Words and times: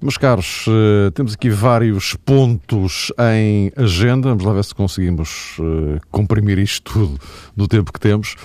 Meus 0.00 0.18
caros, 0.18 0.66
eh, 0.68 1.10
temos 1.12 1.32
aqui 1.32 1.48
vários 1.48 2.14
pontos 2.16 3.10
em 3.18 3.72
agenda. 3.76 4.28
Vamos 4.28 4.44
lá 4.44 4.52
ver 4.52 4.64
se 4.64 4.74
conseguimos 4.74 5.56
eh, 5.58 5.98
comprimir 6.10 6.58
isto 6.58 6.92
tudo 6.92 7.18
no 7.56 7.66
tempo 7.66 7.90
que 7.90 7.98
temos. 7.98 8.36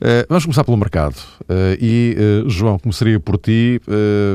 Eh, 0.00 0.24
vamos 0.28 0.44
começar 0.44 0.62
pelo 0.62 0.76
mercado. 0.76 1.16
E, 1.80 2.16
João, 2.46 2.78
começaria 2.78 3.18
por 3.18 3.38
ti. 3.38 3.80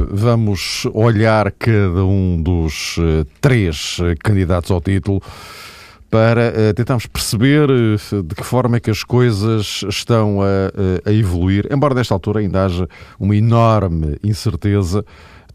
Vamos 0.10 0.86
olhar 0.94 1.50
cada 1.54 2.04
um 2.04 2.42
dos 2.44 2.98
três 3.40 3.98
candidatos 4.22 4.70
ao 4.70 4.82
título 4.82 5.22
para 6.12 6.74
tentarmos 6.74 7.08
perceber 7.08 7.68
de 7.68 8.36
que 8.36 8.44
forma 8.44 8.78
é 8.78 8.80
que 8.80 8.92
as 8.92 9.04
coisas 9.04 9.84
estão 9.88 10.42
a, 10.42 11.10
a, 11.10 11.12
evoluir, 11.12 11.68
embora 11.72 11.96
desta 11.96 12.14
altura 12.14 12.42
ainda 12.42 12.66
haja 12.66 12.88
uma 13.18 13.36
enorme 13.36 14.18
incerteza. 14.24 15.06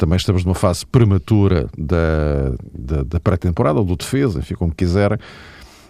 Também 0.01 0.17
estamos 0.17 0.47
numa 0.47 0.55
fase 0.55 0.87
prematura 0.87 1.69
da, 1.77 2.55
da, 2.73 3.03
da 3.03 3.21
pré-temporada, 3.21 3.79
ou 3.79 3.85
do 3.85 3.97
defesa, 3.97 4.39
enfim, 4.39 4.55
como 4.55 4.75
quiserem. 4.75 5.19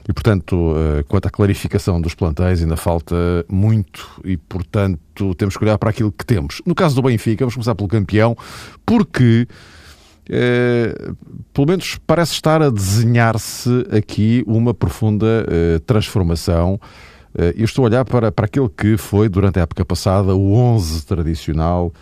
E, 0.09 0.12
portanto, 0.12 0.56
uh, 0.56 1.05
quanto 1.06 1.27
à 1.27 1.30
clarificação 1.30 2.01
dos 2.01 2.12
plantéis, 2.12 2.60
ainda 2.60 2.77
falta 2.77 3.15
muito 3.48 4.20
e, 4.24 4.37
portanto, 4.37 5.32
temos 5.37 5.56
que 5.56 5.62
olhar 5.62 5.78
para 5.78 5.91
aquilo 5.91 6.10
que 6.10 6.27
temos. 6.27 6.60
No 6.66 6.74
caso 6.74 6.96
do 6.96 7.02
Benfica, 7.02 7.45
vamos 7.45 7.54
começar 7.54 7.76
pelo 7.76 7.88
campeão, 7.88 8.37
porque 8.85 9.46
eh, 10.29 11.13
pelo 11.52 11.68
menos 11.68 11.98
parece 12.04 12.32
estar 12.32 12.60
a 12.60 12.70
desenhar-se 12.70 13.87
aqui 13.96 14.42
uma 14.46 14.74
profunda 14.74 15.46
uh, 15.46 15.79
transformação. 15.80 16.80
Uh, 17.34 17.54
eu 17.56 17.64
estou 17.64 17.84
a 17.84 17.88
olhar 17.88 18.04
para, 18.04 18.32
para 18.32 18.46
aquilo 18.46 18.68
que 18.68 18.96
foi, 18.96 19.28
durante 19.28 19.59
a 19.59 19.62
época 19.62 19.84
passada, 19.84 20.34
o 20.34 20.52
11 20.52 21.06
tradicional 21.06 21.92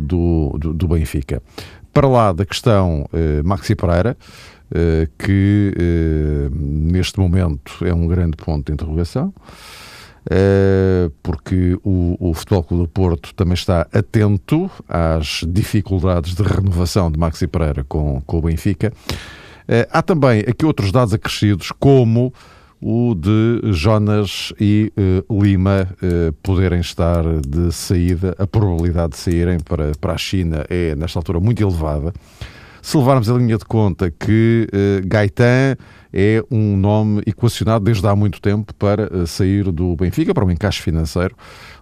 do, 0.00 0.56
do, 0.58 0.72
do, 0.72 0.88
Benfica. 0.88 1.42
Para 1.92 2.08
lá 2.08 2.32
da 2.32 2.46
questão 2.46 3.06
Maxi 3.44 3.74
Pereira, 3.74 4.16
que 5.18 6.50
neste 6.50 7.20
momento 7.20 7.84
é 7.84 7.92
um 7.92 8.06
grande 8.06 8.38
ponto 8.38 8.64
de 8.64 8.72
interrogação. 8.72 9.34
Eh, 10.28 11.08
porque 11.22 11.78
o, 11.84 12.16
o 12.18 12.34
Futebol 12.34 12.64
Clube 12.64 12.82
do 12.82 12.88
Porto 12.88 13.32
também 13.34 13.54
está 13.54 13.82
atento 13.92 14.68
às 14.88 15.44
dificuldades 15.46 16.34
de 16.34 16.42
renovação 16.42 17.10
de 17.10 17.18
Maxi 17.18 17.46
Pereira 17.46 17.84
com, 17.84 18.20
com 18.26 18.38
o 18.38 18.42
Benfica. 18.42 18.92
Eh, 19.68 19.88
há 19.90 20.02
também 20.02 20.40
aqui 20.40 20.66
outros 20.66 20.90
dados 20.90 21.14
acrescidos, 21.14 21.70
como 21.78 22.34
o 22.80 23.14
de 23.14 23.72
Jonas 23.72 24.52
e 24.60 24.92
uh, 25.28 25.42
Lima 25.42 25.88
uh, 26.02 26.32
poderem 26.42 26.80
estar 26.80 27.22
de 27.46 27.72
saída, 27.72 28.34
a 28.38 28.46
probabilidade 28.46 29.12
de 29.12 29.18
saírem 29.18 29.58
para, 29.60 29.92
para 30.00 30.12
a 30.12 30.18
China 30.18 30.64
é, 30.68 30.94
nesta 30.94 31.18
altura, 31.18 31.40
muito 31.40 31.62
elevada. 31.62 32.12
Se 32.82 32.96
levarmos 32.96 33.28
a 33.28 33.34
linha 33.34 33.58
de 33.58 33.64
conta 33.64 34.10
que 34.10 34.68
uh, 34.72 35.06
Gaetan 35.06 35.76
é 36.12 36.42
um 36.50 36.76
nome 36.76 37.22
equacionado 37.26 37.84
desde 37.84 38.06
há 38.06 38.14
muito 38.14 38.40
tempo 38.40 38.72
para 38.74 39.26
sair 39.26 39.70
do 39.72 39.96
Benfica, 39.96 40.32
para 40.32 40.44
o 40.44 40.48
um 40.48 40.50
encaixe 40.50 40.80
financeiro 40.80 41.34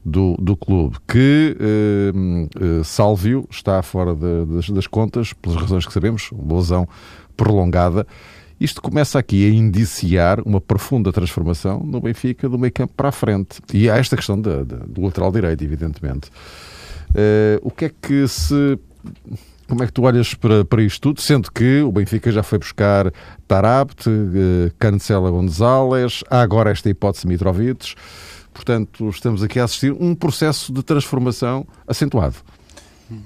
do, 0.05 0.35
do 0.41 0.57
clube, 0.57 0.97
que 1.07 1.57
Sálvio 2.83 3.47
está 3.49 3.81
fora 3.81 4.13
de, 4.13 4.47
das, 4.47 4.71
das, 4.71 4.87
contas, 4.89 5.33
pelas 5.35 5.61
razões 5.61 5.87
que 5.87 5.93
sabemos, 5.93 6.33
uma 6.33 6.57
lesão 6.57 6.89
prolongada. 7.37 8.07
Isto 8.61 8.81
começa 8.81 9.19
aqui 9.19 9.47
a 9.47 9.53
indiciar 9.53 10.41
uma 10.41 10.61
profunda 10.61 11.13
transformação 11.13 11.81
no 11.81 12.01
Benfica 12.01 12.49
do 12.49 12.59
meio 12.59 12.73
campo 12.73 12.95
para 12.97 13.09
a 13.09 13.13
frente. 13.13 13.61
E 13.73 13.91
há 13.91 13.97
esta 13.97 14.17
questão 14.17 14.41
de, 14.41 14.65
de, 14.65 14.77
do 14.87 15.03
lateral 15.03 15.33
direito, 15.33 15.63
evidentemente. 15.65 16.31
o 17.63 17.71
que 17.71 17.87
é 17.87 17.91
que 18.01 18.29
se 18.29 18.79
como 19.67 19.83
é 19.83 19.87
que 19.87 19.93
tu 19.93 20.03
olhas 20.03 20.35
para, 20.35 20.65
para 20.65 20.83
isto 20.83 21.01
tudo, 21.01 21.21
sendo 21.21 21.51
que 21.51 21.81
o 21.81 21.91
Benfica 21.91 22.31
já 22.31 22.43
foi 22.43 22.59
buscar 22.59 23.13
Tarabt, 23.49 24.09
eh, 24.09 24.71
Cancela 24.79 25.31
Gonzalez, 25.31 26.23
há 26.31 26.41
agora 26.43 26.71
esta 26.71 26.91
hipótese 26.91 27.27
Mitrovic. 27.27 27.95
Portanto, 28.53 29.09
estamos 29.09 29.43
aqui 29.43 29.59
a 29.59 29.65
assistir 29.65 29.93
um 29.93 30.15
processo 30.15 30.73
de 30.73 30.83
transformação 30.83 31.67
acentuado. 31.89 32.37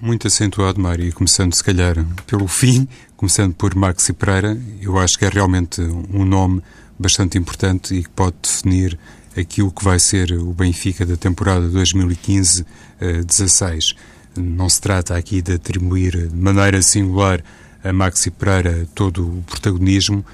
Muito 0.01 0.27
acentuado, 0.27 0.81
Mário, 0.81 1.13
começando 1.13 1.55
se 1.55 1.63
calhar 1.63 1.95
pelo 2.27 2.49
fim, 2.49 2.89
começando 3.19 3.53
por 3.53 3.75
Maxi 3.75 4.13
Pereira, 4.13 4.57
eu 4.81 4.97
acho 4.97 5.19
que 5.19 5.25
é 5.25 5.29
realmente 5.29 5.81
um 5.81 6.25
nome 6.25 6.63
bastante 6.97 7.37
importante 7.37 7.93
e 7.93 8.05
que 8.05 8.11
pode 8.11 8.37
definir 8.41 8.97
aquilo 9.37 9.73
que 9.73 9.83
vai 9.83 9.99
ser 9.99 10.31
o 10.33 10.53
Benfica 10.53 11.05
da 11.05 11.17
temporada 11.17 11.69
2015-16. 11.69 13.97
Não 14.37 14.69
se 14.69 14.81
trata 14.81 15.17
aqui 15.17 15.43
de 15.43 15.55
atribuir 15.55 16.29
de 16.29 16.37
maneira 16.37 16.81
singular 16.81 17.43
a 17.83 17.93
Maxi 17.93 18.31
Pereira 18.31 18.87
todo 18.95 19.27
o 19.27 19.43
protagonismo, 19.43 20.25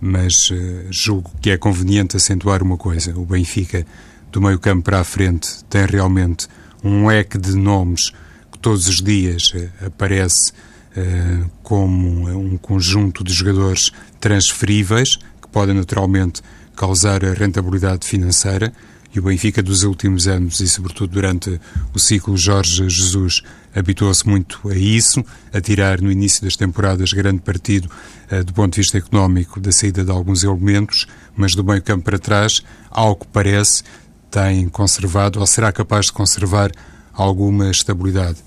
mas 0.00 0.50
uh, 0.50 0.86
julgo 0.90 1.30
que 1.40 1.50
é 1.50 1.56
conveniente 1.56 2.16
acentuar 2.16 2.60
uma 2.60 2.76
coisa. 2.76 3.16
O 3.16 3.24
Benfica, 3.24 3.86
do 4.32 4.40
meio 4.40 4.58
campo 4.58 4.82
para 4.82 4.98
a 4.98 5.04
frente, 5.04 5.62
tem 5.70 5.86
realmente 5.86 6.48
um 6.82 7.06
leque 7.06 7.38
de 7.38 7.54
nomes 7.54 8.10
que 8.50 8.58
todos 8.58 8.88
os 8.88 9.00
dias 9.00 9.52
uh, 9.54 9.86
aparece 9.86 10.52
como 11.62 12.28
um 12.28 12.56
conjunto 12.58 13.24
de 13.24 13.32
jogadores 13.32 13.90
transferíveis 14.20 15.16
que 15.40 15.48
podem 15.50 15.74
naturalmente 15.74 16.42
causar 16.76 17.24
a 17.24 17.32
rentabilidade 17.32 18.06
financeira 18.06 18.72
e 19.14 19.18
o 19.18 19.22
Benfica 19.22 19.62
dos 19.62 19.82
últimos 19.82 20.26
anos 20.26 20.60
e, 20.60 20.68
sobretudo, 20.68 21.12
durante 21.12 21.60
o 21.94 21.98
ciclo 21.98 22.36
Jorge 22.36 22.88
Jesus, 22.88 23.42
habituou-se 23.74 24.26
muito 24.26 24.60
a 24.70 24.74
isso, 24.74 25.22
a 25.52 25.60
tirar 25.60 26.00
no 26.00 26.10
início 26.10 26.42
das 26.42 26.56
temporadas 26.56 27.12
grande 27.12 27.40
partido 27.40 27.90
uh, 28.30 28.42
do 28.42 28.54
ponto 28.54 28.74
de 28.74 28.80
vista 28.80 28.96
económico 28.96 29.60
da 29.60 29.70
saída 29.70 30.02
de 30.02 30.10
alguns 30.10 30.44
elementos, 30.44 31.06
mas 31.36 31.54
do 31.54 31.62
meio 31.62 31.82
campo 31.82 32.04
para 32.04 32.18
trás, 32.18 32.62
ao 32.90 33.14
que 33.14 33.26
parece, 33.26 33.82
tem 34.30 34.66
conservado 34.68 35.40
ou 35.40 35.46
será 35.46 35.70
capaz 35.70 36.06
de 36.06 36.12
conservar 36.12 36.72
alguma 37.12 37.70
estabilidade. 37.70 38.38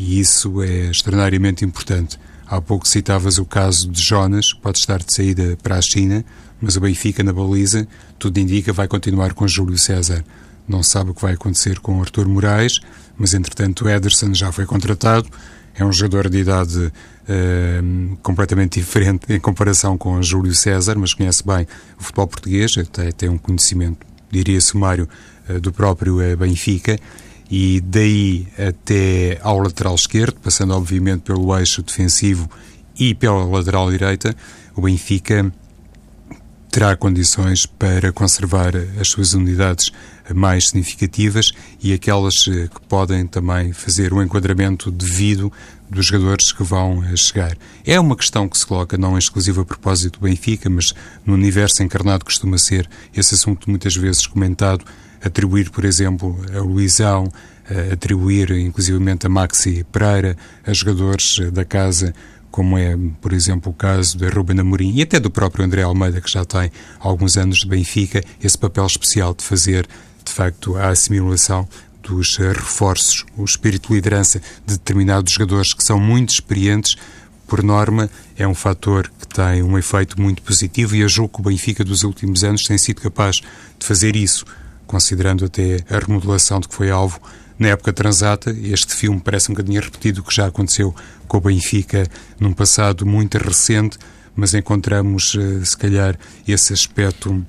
E 0.00 0.18
isso 0.18 0.62
é 0.62 0.90
extraordinariamente 0.90 1.62
importante. 1.62 2.18
Há 2.46 2.58
pouco 2.58 2.88
citavas 2.88 3.36
o 3.36 3.44
caso 3.44 3.86
de 3.86 4.00
Jonas, 4.00 4.54
que 4.54 4.60
pode 4.62 4.78
estar 4.78 4.98
de 4.98 5.14
saída 5.14 5.58
para 5.62 5.76
a 5.76 5.82
China, 5.82 6.24
mas 6.58 6.74
o 6.74 6.80
Benfica 6.80 7.22
na 7.22 7.34
baliza, 7.34 7.86
tudo 8.18 8.38
indica, 8.38 8.72
vai 8.72 8.88
continuar 8.88 9.34
com 9.34 9.46
Júlio 9.46 9.76
César. 9.76 10.24
Não 10.66 10.82
sabe 10.82 11.10
o 11.10 11.14
que 11.14 11.20
vai 11.20 11.34
acontecer 11.34 11.80
com 11.80 12.00
Artur 12.00 12.26
Moraes, 12.26 12.80
mas 13.18 13.34
entretanto 13.34 13.86
Ederson 13.90 14.32
já 14.32 14.50
foi 14.50 14.64
contratado. 14.64 15.28
É 15.74 15.84
um 15.84 15.92
jogador 15.92 16.30
de 16.30 16.38
idade 16.38 16.78
uh, 16.78 18.16
completamente 18.22 18.80
diferente 18.80 19.30
em 19.30 19.38
comparação 19.38 19.98
com 19.98 20.22
Júlio 20.22 20.54
César, 20.54 20.96
mas 20.96 21.12
conhece 21.12 21.46
bem 21.46 21.66
o 21.98 22.02
futebol 22.02 22.26
português, 22.26 22.72
até 22.78 23.12
tem 23.12 23.28
um 23.28 23.36
conhecimento, 23.36 23.98
diria 24.30 24.62
sumário, 24.62 25.06
uh, 25.46 25.60
do 25.60 25.70
próprio 25.70 26.20
uh, 26.22 26.36
Benfica. 26.38 26.98
E 27.50 27.80
daí 27.80 28.46
até 28.56 29.38
ao 29.42 29.58
lateral 29.58 29.94
esquerdo, 29.94 30.38
passando 30.40 30.72
obviamente 30.74 31.22
pelo 31.22 31.56
eixo 31.58 31.82
defensivo 31.82 32.48
e 32.98 33.14
pela 33.14 33.44
lateral 33.44 33.90
direita, 33.90 34.36
o 34.76 34.82
Benfica 34.82 35.52
terá 36.70 36.96
condições 36.96 37.66
para 37.66 38.12
conservar 38.12 38.72
as 39.00 39.08
suas 39.08 39.34
unidades 39.34 39.90
mais 40.32 40.68
significativas 40.68 41.52
e 41.82 41.92
aquelas 41.92 42.46
eh, 42.46 42.68
que 42.68 42.80
podem 42.88 43.26
também 43.26 43.72
fazer 43.72 44.12
o 44.12 44.22
enquadramento 44.22 44.90
devido 44.90 45.52
dos 45.88 46.06
jogadores 46.06 46.52
que 46.52 46.62
vão 46.62 47.02
eh, 47.04 47.16
chegar. 47.16 47.56
É 47.84 47.98
uma 47.98 48.16
questão 48.16 48.48
que 48.48 48.56
se 48.56 48.64
coloca 48.64 48.96
não 48.96 49.18
exclusiva 49.18 49.62
a 49.62 49.64
propósito 49.64 50.20
do 50.20 50.28
Benfica, 50.28 50.70
mas 50.70 50.94
no 51.26 51.34
universo 51.34 51.82
encarnado 51.82 52.24
costuma 52.24 52.56
ser 52.58 52.88
esse 53.12 53.34
assunto 53.34 53.68
muitas 53.68 53.96
vezes 53.96 54.24
comentado, 54.26 54.84
atribuir, 55.22 55.70
por 55.70 55.84
exemplo, 55.84 56.38
a 56.54 56.60
Luizão, 56.60 57.30
eh, 57.68 57.90
atribuir 57.92 58.50
inclusivamente 58.52 59.26
a 59.26 59.28
Maxi 59.28 59.84
Pereira, 59.92 60.36
a 60.66 60.72
jogadores 60.72 61.38
da 61.52 61.64
casa 61.64 62.14
como 62.50 62.76
é, 62.76 62.96
por 63.20 63.32
exemplo, 63.32 63.70
o 63.70 63.74
caso 63.74 64.18
de 64.18 64.28
Ruben 64.28 64.58
Amorim 64.58 64.96
e 64.96 65.02
até 65.02 65.20
do 65.20 65.30
próprio 65.30 65.64
André 65.64 65.82
Almeida, 65.82 66.20
que 66.20 66.30
já 66.30 66.44
tem 66.44 66.70
alguns 66.98 67.36
anos 67.36 67.58
de 67.58 67.68
Benfica, 67.68 68.22
esse 68.42 68.58
papel 68.58 68.84
especial 68.86 69.34
de 69.34 69.44
fazer, 69.44 69.86
de 70.24 70.32
facto, 70.32 70.76
a 70.76 70.88
assimilação 70.88 71.68
dos 72.02 72.36
reforços, 72.36 73.24
o 73.36 73.44
espírito 73.44 73.88
de 73.88 73.94
liderança 73.94 74.40
de 74.66 74.74
determinados 74.74 75.32
jogadores 75.32 75.72
que 75.72 75.84
são 75.84 76.00
muito 76.00 76.30
experientes, 76.30 76.96
por 77.46 77.62
norma, 77.64 78.08
é 78.36 78.46
um 78.46 78.54
fator 78.54 79.10
que 79.18 79.26
tem 79.26 79.62
um 79.62 79.76
efeito 79.76 80.20
muito 80.20 80.40
positivo 80.40 80.94
e 80.94 81.00
eu 81.00 81.08
julgo 81.08 81.34
que 81.34 81.40
o 81.40 81.50
Benfica 81.50 81.84
dos 81.84 82.04
últimos 82.04 82.44
anos 82.44 82.62
tem 82.62 82.78
sido 82.78 83.00
capaz 83.00 83.36
de 83.78 83.86
fazer 83.86 84.14
isso 84.14 84.44
considerando 84.90 85.44
até 85.44 85.84
a 85.88 86.00
remodelação 86.00 86.58
de 86.58 86.66
que 86.66 86.74
foi 86.74 86.90
alvo 86.90 87.20
na 87.56 87.68
época 87.68 87.92
transata. 87.92 88.50
Este 88.50 88.92
filme 88.92 89.20
parece 89.20 89.48
um 89.48 89.54
bocadinho 89.54 89.80
repetido 89.80 90.20
o 90.20 90.24
que 90.24 90.34
já 90.34 90.46
aconteceu 90.46 90.92
com 91.28 91.36
o 91.36 91.40
Benfica 91.40 92.08
num 92.40 92.52
passado 92.52 93.06
muito 93.06 93.38
recente, 93.38 93.96
mas 94.34 94.52
encontramos, 94.52 95.36
eh, 95.38 95.64
se 95.64 95.76
calhar, 95.76 96.18
esse 96.46 96.72
aspecto 96.72 97.46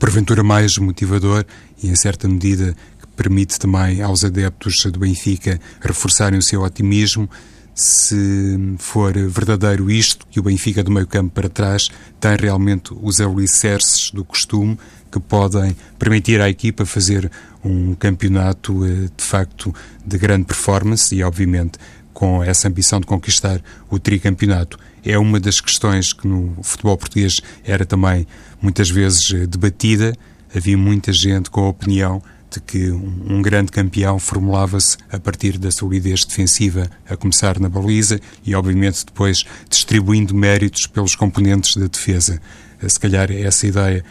porventura 0.00 0.42
mais 0.42 0.76
motivador 0.76 1.44
e, 1.80 1.88
em 1.88 1.94
certa 1.94 2.26
medida, 2.26 2.74
que 3.00 3.06
permite 3.14 3.60
também 3.60 4.02
aos 4.02 4.24
adeptos 4.24 4.82
do 4.86 4.98
Benfica 4.98 5.60
reforçarem 5.80 6.36
o 6.36 6.42
seu 6.42 6.62
otimismo. 6.62 7.30
Se 7.76 8.58
for 8.78 9.12
verdadeiro 9.12 9.88
isto, 9.88 10.26
que 10.28 10.40
o 10.40 10.42
Benfica 10.42 10.82
do 10.82 10.90
meio 10.90 11.06
campo 11.06 11.30
para 11.30 11.48
trás 11.48 11.90
tem 12.18 12.34
realmente 12.36 12.92
os 13.00 13.20
alicerces 13.20 14.10
do 14.10 14.24
costume 14.24 14.76
que 15.10 15.20
podem 15.20 15.76
permitir 15.98 16.40
à 16.40 16.48
equipa 16.48 16.84
fazer 16.84 17.30
um 17.64 17.94
campeonato 17.94 18.84
eh, 18.84 19.08
de 19.16 19.24
facto 19.24 19.74
de 20.04 20.18
grande 20.18 20.44
performance 20.44 21.14
e, 21.14 21.22
obviamente, 21.22 21.78
com 22.12 22.42
essa 22.42 22.68
ambição 22.68 23.00
de 23.00 23.06
conquistar 23.06 23.60
o 23.90 23.98
tricampeonato. 23.98 24.78
É 25.04 25.18
uma 25.18 25.38
das 25.38 25.60
questões 25.60 26.12
que 26.12 26.26
no 26.26 26.56
futebol 26.62 26.96
português 26.96 27.40
era 27.64 27.84
também 27.84 28.26
muitas 28.60 28.88
vezes 28.88 29.30
eh, 29.32 29.46
debatida. 29.46 30.14
Havia 30.54 30.78
muita 30.78 31.12
gente 31.12 31.50
com 31.50 31.64
a 31.64 31.68
opinião 31.68 32.22
de 32.50 32.60
que 32.60 32.90
um, 32.90 33.42
grande 33.42 33.70
campeão 33.70 34.18
formulava-se 34.18 34.96
a 35.12 35.18
partir 35.18 35.58
da 35.58 35.70
solidez 35.70 36.24
defensiva, 36.24 36.88
a 37.08 37.16
começar 37.16 37.60
na 37.60 37.68
baliza 37.68 38.20
e, 38.44 38.54
obviamente, 38.54 39.04
depois 39.04 39.44
distribuindo 39.68 40.34
méritos 40.34 40.86
pelos 40.86 41.14
componentes 41.14 41.76
da 41.76 41.86
defesa. 41.86 42.40
Eh, 42.80 42.88
se 42.88 42.98
calhar 42.98 43.30
essa 43.30 43.66
ideia 43.66 44.04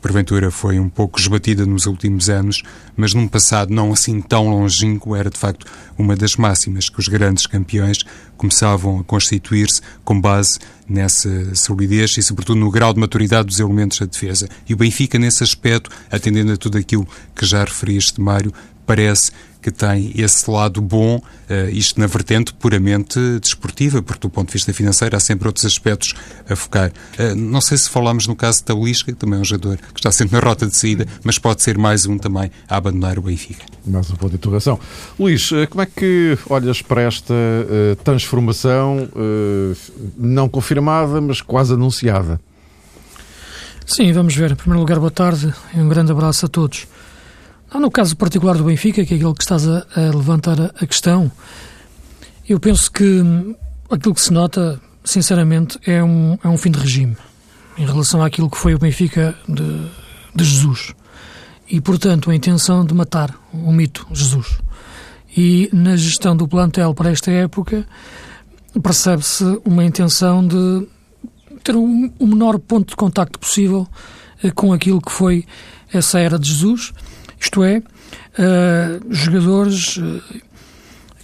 porventura 0.00 0.50
foi 0.50 0.78
um 0.78 0.88
pouco 0.88 1.18
esbatida 1.18 1.66
nos 1.66 1.86
últimos 1.86 2.30
anos, 2.30 2.62
mas 2.96 3.14
num 3.14 3.26
passado 3.26 3.74
não 3.74 3.92
assim 3.92 4.20
tão 4.20 4.48
longínquo 4.48 5.16
era 5.16 5.28
de 5.28 5.38
facto 5.38 5.66
uma 5.98 6.14
das 6.14 6.36
máximas 6.36 6.88
que 6.88 7.00
os 7.00 7.08
grandes 7.08 7.46
campeões 7.46 8.04
começavam 8.36 9.00
a 9.00 9.04
constituir-se 9.04 9.82
com 10.04 10.20
base 10.20 10.58
nessa 10.88 11.54
solidez 11.54 12.16
e 12.16 12.22
sobretudo 12.22 12.60
no 12.60 12.70
grau 12.70 12.94
de 12.94 13.00
maturidade 13.00 13.48
dos 13.48 13.60
elementos 13.60 13.98
da 13.98 14.06
defesa. 14.06 14.48
E 14.68 14.74
o 14.74 14.76
Benfica 14.76 15.18
nesse 15.18 15.42
aspecto, 15.42 15.90
atendendo 16.10 16.52
a 16.52 16.56
tudo 16.56 16.78
aquilo 16.78 17.06
que 17.34 17.44
já 17.44 17.64
referiste, 17.64 18.20
Mário, 18.20 18.52
parece 18.86 19.32
que 19.60 19.70
tem 19.70 20.12
esse 20.16 20.50
lado 20.50 20.80
bom, 20.80 21.16
uh, 21.16 21.68
isto 21.70 22.00
na 22.00 22.06
vertente 22.06 22.52
puramente 22.54 23.18
desportiva, 23.40 24.02
porque 24.02 24.20
do 24.20 24.30
ponto 24.30 24.48
de 24.48 24.54
vista 24.54 24.72
financeiro 24.72 25.16
há 25.16 25.20
sempre 25.20 25.48
outros 25.48 25.64
aspectos 25.64 26.14
a 26.48 26.56
focar. 26.56 26.90
Uh, 27.18 27.34
não 27.34 27.60
sei 27.60 27.76
se 27.76 27.88
falamos 27.88 28.26
no 28.26 28.34
caso 28.34 28.58
de 28.58 28.64
Talisca, 28.64 29.12
que 29.12 29.18
também 29.18 29.38
é 29.38 29.42
um 29.42 29.44
jogador 29.44 29.76
que 29.76 30.00
está 30.00 30.10
sempre 30.10 30.34
na 30.34 30.40
rota 30.40 30.66
de 30.66 30.76
saída, 30.76 31.06
mas 31.22 31.38
pode 31.38 31.62
ser 31.62 31.76
mais 31.76 32.06
um 32.06 32.18
também 32.18 32.50
a 32.68 32.76
abandonar 32.76 33.18
o 33.18 33.22
Benfica. 33.22 33.64
Mais 33.86 34.10
um 34.10 34.16
ponto 34.16 34.30
de 34.30 34.36
interrogação. 34.36 34.78
Luís, 35.18 35.50
uh, 35.50 35.66
como 35.68 35.82
é 35.82 35.86
que 35.86 36.38
olhas 36.48 36.82
para 36.82 37.02
esta 37.02 37.34
transformação 38.04 39.08
não 40.16 40.48
confirmada, 40.48 41.20
mas 41.20 41.40
quase 41.40 41.74
anunciada? 41.74 42.40
Sim, 43.86 44.12
vamos 44.12 44.36
ver. 44.36 44.52
Em 44.52 44.54
primeiro 44.54 44.80
lugar, 44.80 44.98
boa 44.98 45.10
tarde 45.10 45.52
e 45.74 45.80
um 45.80 45.88
grande 45.88 46.12
abraço 46.12 46.46
a 46.46 46.48
todos. 46.48 46.86
No 47.72 47.90
caso 47.90 48.16
particular 48.16 48.56
do 48.56 48.64
Benfica, 48.64 49.04
que 49.04 49.14
é 49.14 49.16
aquele 49.16 49.32
que 49.32 49.42
estás 49.42 49.66
a, 49.66 49.86
a 49.94 50.00
levantar 50.00 50.72
a, 50.74 50.86
questão, 50.86 51.30
eu 52.48 52.58
penso 52.58 52.90
que 52.90 53.22
aquilo 53.88 54.14
que 54.14 54.20
se 54.20 54.32
nota, 54.32 54.80
sinceramente, 55.04 55.78
é 55.86 56.02
um, 56.02 56.36
é 56.42 56.48
um 56.48 56.58
fim 56.58 56.70
de 56.70 56.78
regime 56.78 57.16
em 57.78 57.86
relação 57.86 58.22
àquilo 58.22 58.50
que 58.50 58.58
foi 58.58 58.74
o 58.74 58.78
Benfica 58.78 59.34
de, 59.48 59.88
de 60.34 60.44
Jesus. 60.44 60.94
E, 61.68 61.80
portanto, 61.80 62.30
a 62.30 62.34
intenção 62.34 62.84
de 62.84 62.92
matar 62.92 63.34
o 63.52 63.72
mito 63.72 64.06
Jesus. 64.12 64.58
E 65.36 65.70
na 65.72 65.96
gestão 65.96 66.36
do 66.36 66.48
plantel 66.48 66.92
para 66.92 67.10
esta 67.10 67.30
época, 67.30 67.86
percebe-se 68.82 69.44
uma 69.64 69.84
intenção 69.84 70.46
de 70.46 70.88
ter 71.62 71.76
o 71.76 71.84
um, 71.84 72.12
um 72.18 72.26
menor 72.26 72.58
ponto 72.58 72.90
de 72.90 72.96
contacto 72.96 73.38
possível 73.38 73.86
eh, 74.42 74.50
com 74.50 74.72
aquilo 74.72 75.00
que 75.00 75.12
foi 75.12 75.46
essa 75.92 76.18
era 76.18 76.38
de 76.38 76.48
Jesus 76.48 76.92
isto 77.40 77.64
é, 77.64 77.78
uh, 77.78 79.14
jogadores 79.14 79.96
uh, 79.96 80.22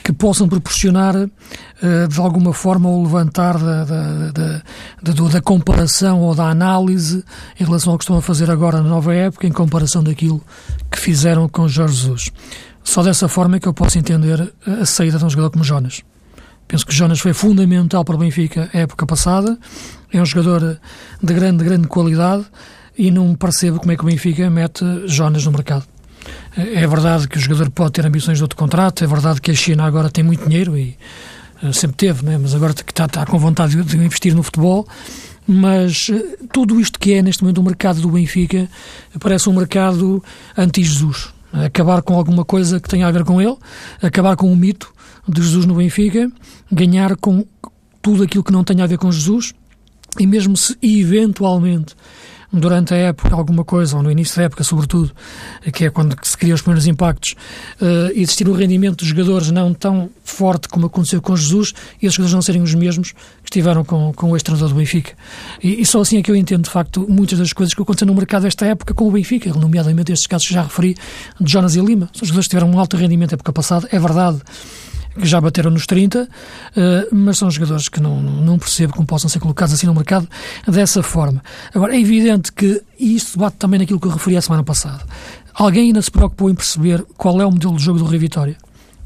que 0.03 0.13
possam 0.13 0.49
proporcionar, 0.49 1.15
uh, 1.15 2.09
de 2.09 2.21
alguma 2.21 2.55
forma, 2.55 2.89
o 2.89 3.03
levantar 3.03 3.59
da, 3.59 3.85
da, 3.85 4.33
da, 4.33 5.29
da 5.33 5.41
comparação 5.43 6.21
ou 6.23 6.35
da 6.35 6.49
análise 6.49 7.23
em 7.61 7.65
relação 7.65 7.93
ao 7.93 7.99
que 7.99 8.05
estão 8.05 8.17
a 8.17 8.23
fazer 8.23 8.51
agora 8.51 8.81
na 8.81 8.89
nova 8.89 9.15
época, 9.15 9.47
em 9.47 9.53
comparação 9.53 10.03
daquilo 10.03 10.43
que 10.91 10.99
fizeram 10.99 11.49
com 11.49 11.69
Jorge 11.69 11.97
Jesus. 11.97 12.33
Só 12.83 13.03
dessa 13.03 13.29
forma 13.29 13.57
é 13.57 13.61
que 13.61 13.69
eu 13.69 13.75
posso 13.75 13.99
entender 13.99 14.53
a 14.65 14.87
saída 14.87 15.19
de 15.19 15.25
um 15.25 15.31
jogador 15.31 15.51
como 15.51 15.65
Jonas. 15.65 16.03
Penso 16.69 16.87
que 16.87 16.95
Jonas 16.95 17.21
foi 17.21 17.33
fundamental 17.33 18.05
para 18.05 18.15
o 18.15 18.19
Benfica 18.19 18.71
a 18.73 18.79
época 18.79 19.05
passada, 19.07 19.59
é 20.13 20.21
um 20.21 20.25
jogador 20.25 20.81
de 21.23 21.35
grande, 21.35 21.65
grande 21.65 21.89
qualidade 21.89 22.47
e 22.97 23.11
não 23.11 23.35
percebo 23.35 23.79
como 23.79 23.93
é 23.93 23.97
que 23.97 24.03
o 24.03 24.07
Benfica 24.07 24.49
mete 24.49 24.85
Jonas 25.07 25.45
no 25.45 25.53
mercado. 25.53 25.85
É 26.56 26.87
verdade 26.87 27.28
que 27.28 27.37
o 27.37 27.40
jogador 27.40 27.70
pode 27.70 27.93
ter 27.93 28.06
ambições 28.06 28.38
de 28.38 28.44
outro 28.44 28.56
contrato, 28.56 29.05
é 29.05 29.06
verdade 29.06 29.40
que 29.40 29.50
a 29.50 29.55
China 29.55 29.84
agora 29.84 30.11
tem 30.11 30.25
muito 30.25 30.49
dinheiro 30.49 30.76
e 30.76 30.96
uh, 31.62 31.73
sempre 31.73 31.96
teve, 31.96 32.25
né? 32.25 32.38
mas 32.38 32.55
agora 32.55 32.73
está, 32.73 33.05
está 33.05 33.26
com 33.26 33.38
vontade 33.38 33.82
de 33.82 33.96
investir 33.96 34.34
no 34.34 34.43
futebol. 34.43 34.87
Mas 35.46 36.08
uh, 36.08 36.49
tudo 36.52 36.81
isto 36.81 36.99
que 36.99 37.12
é 37.12 37.23
neste 37.23 37.43
momento 37.43 37.58
o 37.58 37.62
mercado 37.62 38.00
do 38.00 38.08
Benfica 38.08 38.69
parece 39.20 39.49
um 39.49 39.52
mercado 39.52 40.23
anti-Jesus. 40.56 41.28
Acabar 41.52 42.02
com 42.02 42.14
alguma 42.14 42.44
coisa 42.44 42.81
que 42.81 42.88
tenha 42.88 43.06
a 43.06 43.11
ver 43.11 43.25
com 43.25 43.40
ele, 43.40 43.56
acabar 44.02 44.37
com 44.37 44.52
o 44.52 44.56
mito 44.56 44.93
de 45.29 45.43
Jesus 45.43 45.64
no 45.64 45.75
Benfica, 45.75 46.31
ganhar 46.70 47.17
com 47.17 47.44
tudo 48.02 48.22
aquilo 48.22 48.44
que 48.44 48.52
não 48.52 48.64
tenha 48.64 48.84
a 48.84 48.87
ver 48.87 48.99
com 48.99 49.11
Jesus 49.11 49.52
e 50.19 50.26
mesmo 50.26 50.56
se 50.56 50.76
eventualmente 50.82 51.94
durante 52.61 52.94
a 52.94 52.97
época 52.97 53.35
alguma 53.35 53.64
coisa, 53.64 53.97
ou 53.97 54.03
no 54.03 54.11
início 54.11 54.37
da 54.37 54.44
época, 54.44 54.64
sobretudo, 54.64 55.12
que 55.73 55.85
é 55.85 55.91
quando 55.91 56.17
se 56.23 56.37
criam 56.37 56.55
os 56.55 56.62
primeiros 56.62 56.87
impactos, 56.87 57.35
uh, 57.81 58.11
existir 58.14 58.49
um 58.49 58.53
rendimento 58.53 58.99
dos 58.99 59.08
jogadores 59.08 59.50
não 59.50 59.73
tão 59.75 60.11
forte 60.25 60.69
como 60.69 60.87
aconteceu 60.87 61.20
com 61.20 61.37
Jesus 61.37 61.73
e 62.00 62.06
esses 62.06 62.17
jogadores 62.17 62.35
não 62.35 62.43
serem 62.43 62.62
os 62.62 62.75
mesmos 62.75 63.12
que 63.12 63.50
estiveram 63.50 63.85
com, 63.85 64.12
com 64.12 64.31
o 64.31 64.37
ex-treinador 64.37 64.70
do 64.70 64.75
Benfica. 64.75 65.12
E, 65.62 65.81
e, 65.81 65.87
só 65.87 66.00
assim 66.00 66.19
é 66.19 66.23
que 66.23 66.31
eu 66.31 66.37
entendo, 66.37 66.64
de 66.64 66.70
facto, 66.70 67.06
muitas 67.08 67.38
das 67.38 67.53
coisas 67.53 67.75
que 67.75 67.82
aconteceram 67.82 68.12
no 68.12 68.19
mercado 68.19 68.43
desta 68.43 68.67
época 68.67 68.94
com 68.94 69.06
o 69.06 69.11
Benfica, 69.11 69.53
nomeadamente 69.55 70.12
estes 70.12 70.26
casos 70.26 70.49
que 70.49 70.55
já 70.55 70.62
referi, 70.62 70.97
de 71.41 71.53
Jonas 71.53 71.76
e 71.76 71.81
Lima. 71.81 72.08
São 72.12 72.26
jogadores 72.26 72.49
tiveram 72.49 72.70
um 72.70 72.79
alto 72.79 72.97
rendimento 72.97 73.32
na 73.32 73.34
época 73.36 73.53
passada, 73.53 73.89
é 73.93 73.98
verdade 73.98 74.41
que 75.17 75.27
já 75.27 75.41
bateram 75.41 75.70
nos 75.70 75.87
30, 75.87 76.23
uh, 76.23 76.29
eh, 76.77 77.08
mas 77.13 77.39
são 77.39 77.51
jogadores 77.51 77.89
que 77.89 78.01
não, 78.01 78.20
não 78.20 78.58
percebo 78.58 78.93
como 78.93 79.06
possam 79.06 79.29
ser 79.29 79.39
colocados 79.39 79.75
assim 79.75 79.87
no 79.87 79.94
mercado 79.94 80.29
dessa 80.67 81.03
forma. 81.03 81.43
Agora, 81.75 81.96
é 81.96 82.01
evidente 82.01 82.53
que 82.53 82.82
isto 82.99 83.39
bate 83.39 83.56
também 83.56 83.81
naquilo 83.81 84.01
que 84.01 84.06
eu 84.06 84.13
referi 84.13 84.37
a 84.37 84.43
semana 84.43 84.63
passada. 84.63 85.03
Alguém 85.55 85.87
ainda 85.87 86.03
se 86.03 86.11
preocupou 86.11 86.51
em 86.51 86.55
perceber 86.55 87.05
qual 87.17 87.41
é 87.41 87.46
o 87.46 87.51
modelo 87.51 87.77
de 87.77 87.82
jogo 87.82 87.99
do 87.99 88.05
Rio 88.05 88.20
Vitória? 88.20 88.56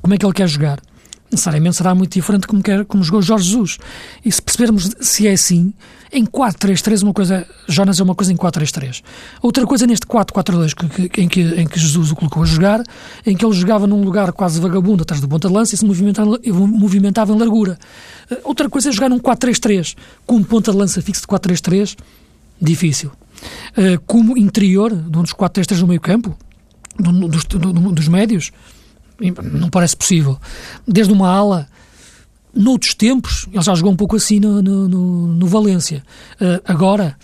Como 0.02 0.14
é 0.14 0.18
que 0.18 0.26
ele 0.26 0.32
quer 0.32 0.48
jogar? 0.48 0.80
Necessariamente 1.30 1.76
será 1.76 1.94
muito 1.94 2.12
diferente 2.12 2.46
como, 2.46 2.62
quer, 2.62 2.84
como 2.84 3.02
jogou 3.02 3.22
Jorge 3.22 3.44
Jesus. 3.44 3.78
E 4.24 4.30
se 4.30 4.42
percebermos 4.42 4.90
se 5.00 5.26
é 5.26 5.32
assim, 5.32 5.72
em 6.12 6.26
4-3-3, 6.26 7.02
uma 7.02 7.12
coisa, 7.12 7.46
Jonas 7.68 8.00
é 8.00 8.02
uma 8.02 8.14
coisa 8.14 8.32
em 8.32 8.36
4-3-3. 8.36 9.02
Outra 9.40 9.64
coisa 9.64 9.86
neste 9.86 10.06
4-4-2 10.06 11.10
em, 11.16 11.28
que, 11.28 11.40
em 11.40 11.66
que 11.66 11.78
Jesus 11.78 12.10
o 12.10 12.16
colocou 12.16 12.42
a 12.42 12.46
jogar, 12.46 12.82
em 13.24 13.36
que 13.36 13.44
ele 13.44 13.54
jogava 13.54 13.86
num 13.86 14.02
lugar 14.02 14.32
quase 14.32 14.60
vagabundo 14.60 15.02
atrás 15.02 15.20
do 15.20 15.28
ponta 15.28 15.48
de 15.48 15.54
lança 15.54 15.74
e 15.74 15.78
se 15.78 15.84
movimentava, 15.84 16.38
movimentava 16.48 17.32
em 17.32 17.38
largura. 17.38 17.78
Eh, 18.30 18.40
outra 18.42 18.68
coisa 18.68 18.88
é 18.88 18.92
jogar 18.92 19.08
num 19.08 19.20
4-3-3, 19.20 19.96
com 20.26 20.36
um 20.36 20.42
ponta 20.42 20.72
de 20.72 20.78
lança 20.78 21.00
fixo 21.00 21.22
de 21.22 21.28
4-3-3, 21.28 21.96
difícil. 22.60 23.12
Eh, 23.76 23.98
como 24.04 24.36
interior, 24.36 24.92
de 24.92 25.16
um 25.16 25.22
dos 25.22 25.32
4-3-3 25.32 25.80
no 25.80 25.86
meio 25.86 26.00
campo, 26.00 26.36
dos, 26.98 27.44
dos 27.44 28.08
médios, 28.08 28.50
não 29.42 29.68
parece 29.68 29.96
possível. 29.96 30.38
Desde 30.86 31.12
uma 31.12 31.28
ala, 31.28 31.68
noutros 32.54 32.94
tempos, 32.94 33.46
ele 33.52 33.62
já 33.62 33.74
jogou 33.74 33.92
um 33.92 33.96
pouco 33.96 34.16
assim 34.16 34.40
no, 34.40 34.62
no, 34.62 34.88
no, 34.88 35.26
no 35.28 35.46
Valência. 35.46 36.02
Uh, 36.40 36.60
agora, 36.64 37.16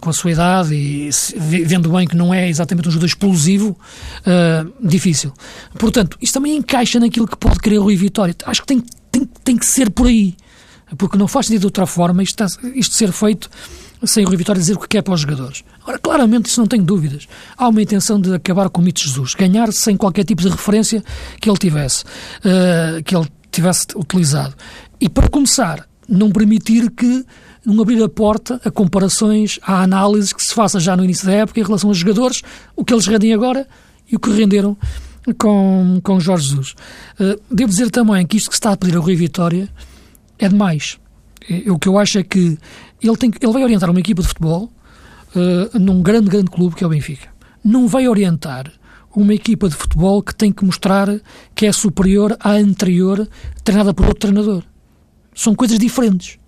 com 0.00 0.10
a 0.10 0.12
sua 0.12 0.30
idade 0.32 0.74
e 0.74 1.10
vendo 1.36 1.90
bem 1.90 2.06
que 2.06 2.16
não 2.16 2.32
é 2.32 2.48
exatamente 2.48 2.88
um 2.88 2.90
jogador 2.90 3.06
explosivo, 3.06 3.78
uh, 4.20 4.86
difícil. 4.86 5.32
Portanto, 5.78 6.16
isto 6.20 6.34
também 6.34 6.56
encaixa 6.56 6.98
naquilo 6.98 7.26
que 7.26 7.36
pode 7.36 7.58
querer 7.60 7.78
o 7.78 7.82
Rui 7.82 7.96
Vitória. 7.96 8.34
Acho 8.46 8.62
que 8.62 8.66
tem, 8.66 8.82
tem, 9.10 9.28
tem 9.44 9.56
que 9.56 9.66
ser 9.66 9.90
por 9.90 10.06
aí. 10.06 10.34
Porque 10.96 11.18
não 11.18 11.28
faz 11.28 11.46
sentido 11.46 11.60
de 11.60 11.66
outra 11.66 11.86
forma 11.86 12.22
isto, 12.22 12.42
isto 12.74 12.94
ser 12.94 13.12
feito 13.12 13.50
sem 14.04 14.24
o 14.24 14.28
Rui 14.28 14.36
Vitória 14.36 14.60
dizer 14.60 14.74
o 14.74 14.78
que 14.78 14.88
quer 14.88 15.02
para 15.02 15.14
os 15.14 15.20
jogadores. 15.20 15.64
Ora, 15.86 15.98
claramente, 15.98 16.46
isso 16.46 16.60
não 16.60 16.66
tenho 16.66 16.84
dúvidas. 16.84 17.26
Há 17.56 17.68
uma 17.68 17.82
intenção 17.82 18.20
de 18.20 18.34
acabar 18.34 18.68
com 18.70 18.80
o 18.80 18.84
mito 18.84 19.00
de 19.00 19.08
Jesus, 19.08 19.34
ganhar 19.34 19.72
sem 19.72 19.96
qualquer 19.96 20.24
tipo 20.24 20.42
de 20.42 20.48
referência 20.48 21.02
que 21.40 21.48
ele 21.50 21.58
tivesse, 21.58 22.04
uh, 22.04 23.02
que 23.04 23.16
ele 23.16 23.26
tivesse 23.50 23.86
utilizado. 23.96 24.54
E 25.00 25.08
para 25.08 25.28
começar, 25.28 25.86
não 26.08 26.30
permitir 26.30 26.90
que 26.90 27.24
não 27.64 27.82
abrir 27.82 28.02
a 28.02 28.08
porta 28.08 28.60
a 28.64 28.70
comparações, 28.70 29.58
a 29.62 29.82
análises 29.82 30.32
que 30.32 30.42
se 30.42 30.54
faça 30.54 30.80
já 30.80 30.96
no 30.96 31.04
início 31.04 31.26
da 31.26 31.32
época 31.32 31.60
em 31.60 31.64
relação 31.64 31.90
aos 31.90 31.98
jogadores, 31.98 32.42
o 32.74 32.84
que 32.84 32.94
eles 32.94 33.06
rendem 33.06 33.34
agora 33.34 33.66
e 34.10 34.16
o 34.16 34.18
que 34.18 34.30
renderam 34.30 34.76
com, 35.38 36.00
com 36.02 36.20
Jorge 36.20 36.48
Jesus. 36.48 36.74
Uh, 37.20 37.40
devo 37.50 37.70
dizer 37.70 37.90
também 37.90 38.26
que 38.26 38.36
isto 38.36 38.48
que 38.48 38.54
se 38.54 38.60
está 38.60 38.72
a 38.72 38.76
pedir 38.76 38.96
ao 38.96 39.02
Rui 39.02 39.16
Vitória 39.16 39.68
é 40.38 40.48
demais. 40.48 40.98
É, 41.48 41.70
o 41.70 41.78
que 41.78 41.88
eu 41.88 41.98
acho 41.98 42.18
é 42.18 42.22
que 42.22 42.56
ele, 43.02 43.16
tem, 43.16 43.30
ele 43.40 43.52
vai 43.52 43.62
orientar 43.62 43.90
uma 43.90 44.00
equipa 44.00 44.22
de 44.22 44.28
futebol 44.28 44.72
uh, 45.34 45.78
num 45.78 46.02
grande, 46.02 46.28
grande 46.28 46.50
clube 46.50 46.74
que 46.74 46.84
é 46.84 46.86
o 46.86 46.90
Benfica. 46.90 47.28
Não 47.64 47.86
vai 47.86 48.08
orientar 48.08 48.72
uma 49.14 49.34
equipa 49.34 49.68
de 49.68 49.74
futebol 49.74 50.22
que 50.22 50.34
tem 50.34 50.52
que 50.52 50.64
mostrar 50.64 51.08
que 51.54 51.66
é 51.66 51.72
superior 51.72 52.36
à 52.40 52.52
anterior, 52.52 53.28
treinada 53.64 53.92
por 53.92 54.06
outro 54.06 54.20
treinador. 54.20 54.62
São 55.34 55.54
coisas 55.54 55.78
diferentes. 55.78 56.38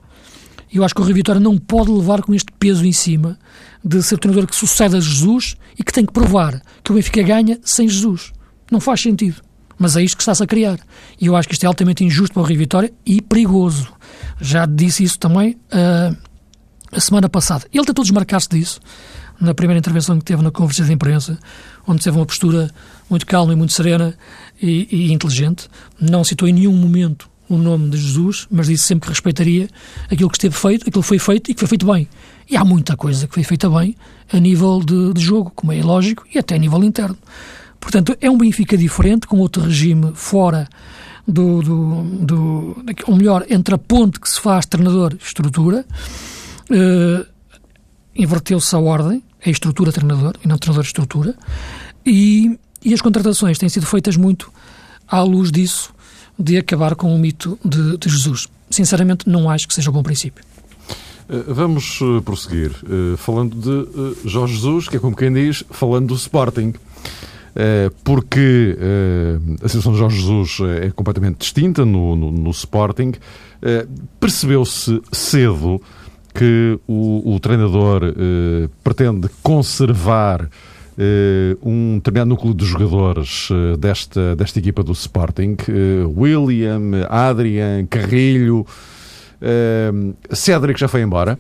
Eu 0.73 0.85
acho 0.85 0.95
que 0.95 1.01
o 1.01 1.05
Rui 1.05 1.13
Vitória 1.13 1.41
não 1.41 1.59
pode 1.59 1.91
levar 1.91 2.23
com 2.23 2.33
este 2.33 2.53
peso 2.59 2.87
em 2.87 2.93
cima 2.93 3.37
de 3.85 4.03
ser 4.03 4.15
o 4.15 4.19
treinador 4.19 4.49
que 4.49 4.55
sucede 4.55 4.97
a 4.97 5.01
Jesus 5.01 5.57
e 5.77 5.83
que 5.83 5.93
tem 5.93 6.07
que 6.07 6.13
provar 6.13 6.63
que 6.85 6.93
o 6.93 6.95
Benfica 6.95 7.23
ganha 7.23 7.59
sem 7.65 7.89
Jesus. 7.89 8.33
Não 8.71 8.79
faz 8.79 9.01
sentido. 9.01 9.43
Mas 9.77 9.97
é 9.97 10.03
isto 10.03 10.17
que 10.17 10.23
está-se 10.23 10.43
a 10.43 10.47
criar. 10.47 10.79
E 11.21 11.27
eu 11.27 11.35
acho 11.35 11.49
que 11.49 11.55
isto 11.55 11.65
é 11.65 11.67
altamente 11.67 12.05
injusto 12.05 12.35
para 12.35 12.43
o 12.43 12.47
Rio 12.47 12.59
Vitória 12.59 12.93
e 13.05 13.21
perigoso. 13.21 13.93
Já 14.41 14.65
disse 14.67 15.03
isso 15.03 15.19
também 15.19 15.57
uh, 15.73 16.17
a 16.93 17.01
semana 17.01 17.29
passada. 17.29 17.67
Ele 17.73 17.85
tentou 17.85 18.05
desmarcar-se 18.05 18.49
disso 18.49 18.81
na 19.41 19.55
primeira 19.55 19.79
intervenção 19.79 20.19
que 20.19 20.25
teve 20.25 20.43
na 20.43 20.51
conversa 20.51 20.85
de 20.85 20.93
imprensa, 20.93 21.39
onde 21.87 22.03
teve 22.03 22.17
uma 22.17 22.27
postura 22.27 22.71
muito 23.09 23.27
calma 23.27 23.53
e 23.53 23.57
muito 23.57 23.73
serena 23.73 24.15
e, 24.61 24.87
e 24.91 25.13
inteligente. 25.13 25.69
Não 25.99 26.23
citou 26.23 26.47
em 26.47 26.53
nenhum 26.53 26.73
momento 26.73 27.31
o 27.49 27.57
nome 27.57 27.91
de 27.91 27.97
Jesus, 27.97 28.47
mas 28.51 28.69
disse 28.69 28.85
sempre 28.85 29.07
que 29.07 29.13
respeitaria 29.13 29.69
aquilo 30.11 30.31
que 30.31 30.37
esteve 30.37 30.55
feito, 30.55 30.89
aquilo 30.89 31.03
que 31.03 31.09
foi 31.09 31.19
feito 31.19 31.51
e 31.51 31.55
que 31.55 31.61
foi 31.61 31.69
feito 31.69 31.87
bem. 31.87 32.09
E 32.49 32.57
há 32.57 32.65
muita 32.65 32.97
coisa 32.97 33.27
que 33.27 33.35
foi 33.35 33.43
feita 33.43 33.69
bem 33.69 33.97
a 34.33 34.39
nível 34.39 34.81
de, 34.81 35.13
de 35.15 35.21
jogo, 35.21 35.51
como 35.55 35.73
é 35.73 35.83
lógico, 35.83 36.25
e 36.33 36.39
até 36.39 36.55
a 36.55 36.59
nível 36.59 36.83
interno. 36.85 37.17
Portanto, 37.81 38.17
é 38.21 38.31
um 38.31 38.37
Benfica 38.37 38.77
diferente, 38.77 39.27
com 39.27 39.39
outro 39.39 39.63
regime 39.63 40.13
fora 40.15 40.69
do, 41.27 41.63
do, 41.63 42.03
do 42.25 42.85
ou 43.07 43.17
melhor, 43.17 43.47
entre 43.49 43.75
a 43.75 43.79
ponte 43.79 44.21
que 44.21 44.29
se 44.29 44.41
faz 44.41 44.67
treinador-estrutura, 44.67 45.85
uh, 46.71 47.27
inverteu-se 48.15 48.75
a 48.75 48.79
ordem, 48.79 49.23
é 49.45 49.51
estrutura-treinador 49.51 50.35
e 50.45 50.49
não 50.49 50.59
treinador-estrutura, 50.59 51.35
e, 52.05 52.59
e 52.83 52.95
as 52.95 53.01
contratações 53.01 53.59
têm 53.59 53.69
sido 53.69 53.87
feitas 53.87 54.17
muito 54.17 54.53
à 55.07 55.23
luz 55.23 55.51
disso, 55.51 55.93
de 56.39 56.57
acabar 56.57 56.95
com 56.95 57.15
o 57.15 57.19
mito 57.19 57.59
de, 57.65 57.99
de 57.99 58.09
Jesus. 58.09 58.49
Sinceramente, 58.71 59.29
não 59.29 59.51
acho 59.51 59.67
que 59.69 59.75
seja 59.75 59.91
um 59.91 59.93
bom 59.93 60.03
princípio. 60.03 60.43
Eh, 61.29 61.45
vamos 61.49 61.99
eh, 62.01 62.21
prosseguir 62.23 62.73
falando 63.19 63.57
de 63.57 64.29
Jorge 64.29 64.55
Jesus, 64.55 64.89
que 64.89 64.97
é 64.97 64.99
como 64.99 65.15
quem 65.15 65.33
diz, 65.33 65.63
falando 65.71 66.09
do 66.09 66.15
Sporting. 66.15 66.75
Porque 68.05 68.79
a 69.63 69.69
situação 69.69 69.93
de 69.93 69.99
Jorge 69.99 70.21
Jesus 70.21 70.59
é 70.83 70.91
completamente 70.93 71.39
distinta 71.39 71.85
no, 71.85 72.15
no, 72.15 72.31
no 72.31 72.51
Sporting. 72.51 73.13
Percebeu-se 74.21 75.03
cedo 75.13 75.83
que 76.35 76.79
o, 76.87 77.35
o 77.35 77.41
treinador 77.41 78.03
pretende 78.83 79.29
conservar 79.43 80.49
um 81.63 81.95
determinado 81.97 82.29
núcleo 82.29 82.53
de 82.53 82.65
jogadores 82.65 83.49
desta, 83.79 84.37
desta 84.37 84.59
equipa 84.59 84.83
do 84.83 84.93
Sporting. 84.93 85.57
William, 86.17 87.07
Adrian, 87.09 87.87
Carrilho, 87.87 88.67
Cédric 90.31 90.79
já 90.79 90.89
foi 90.89 91.01
embora. 91.03 91.39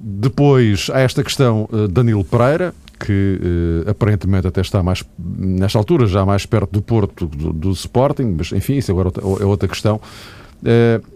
depois 0.00 0.90
há 0.92 1.00
esta 1.00 1.22
questão 1.22 1.68
Danilo 1.90 2.24
Pereira, 2.24 2.74
que 2.98 3.84
aparentemente 3.86 4.46
até 4.46 4.60
está 4.60 4.82
mais, 4.82 5.04
nesta 5.18 5.78
altura, 5.78 6.06
já 6.06 6.24
mais 6.24 6.46
perto 6.46 6.70
do 6.72 6.82
Porto 6.82 7.26
do, 7.26 7.52
do 7.52 7.70
Sporting, 7.70 8.34
mas 8.36 8.52
enfim, 8.52 8.74
isso 8.74 8.90
agora 8.90 9.10
é 9.40 9.44
outra 9.44 9.68
questão. 9.68 10.00
Uh, 10.62 10.98
uh, 10.98 11.13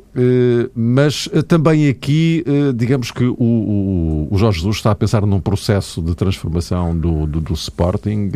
mas 0.75 1.29
também 1.47 1.89
aqui, 1.89 2.45
digamos 2.75 3.11
que 3.11 3.25
o, 3.25 3.35
o, 3.39 4.29
o, 4.31 4.39
Jorge 4.39 4.59
Jesus 4.59 4.77
está 4.77 4.91
a 4.91 4.95
pensar 4.95 5.25
num 5.25 5.41
processo 5.41 6.03
de 6.03 6.15
transformação 6.15 6.97
do, 6.97 7.27
do, 7.27 7.41
do 7.41 7.55
Sporting 7.55 8.31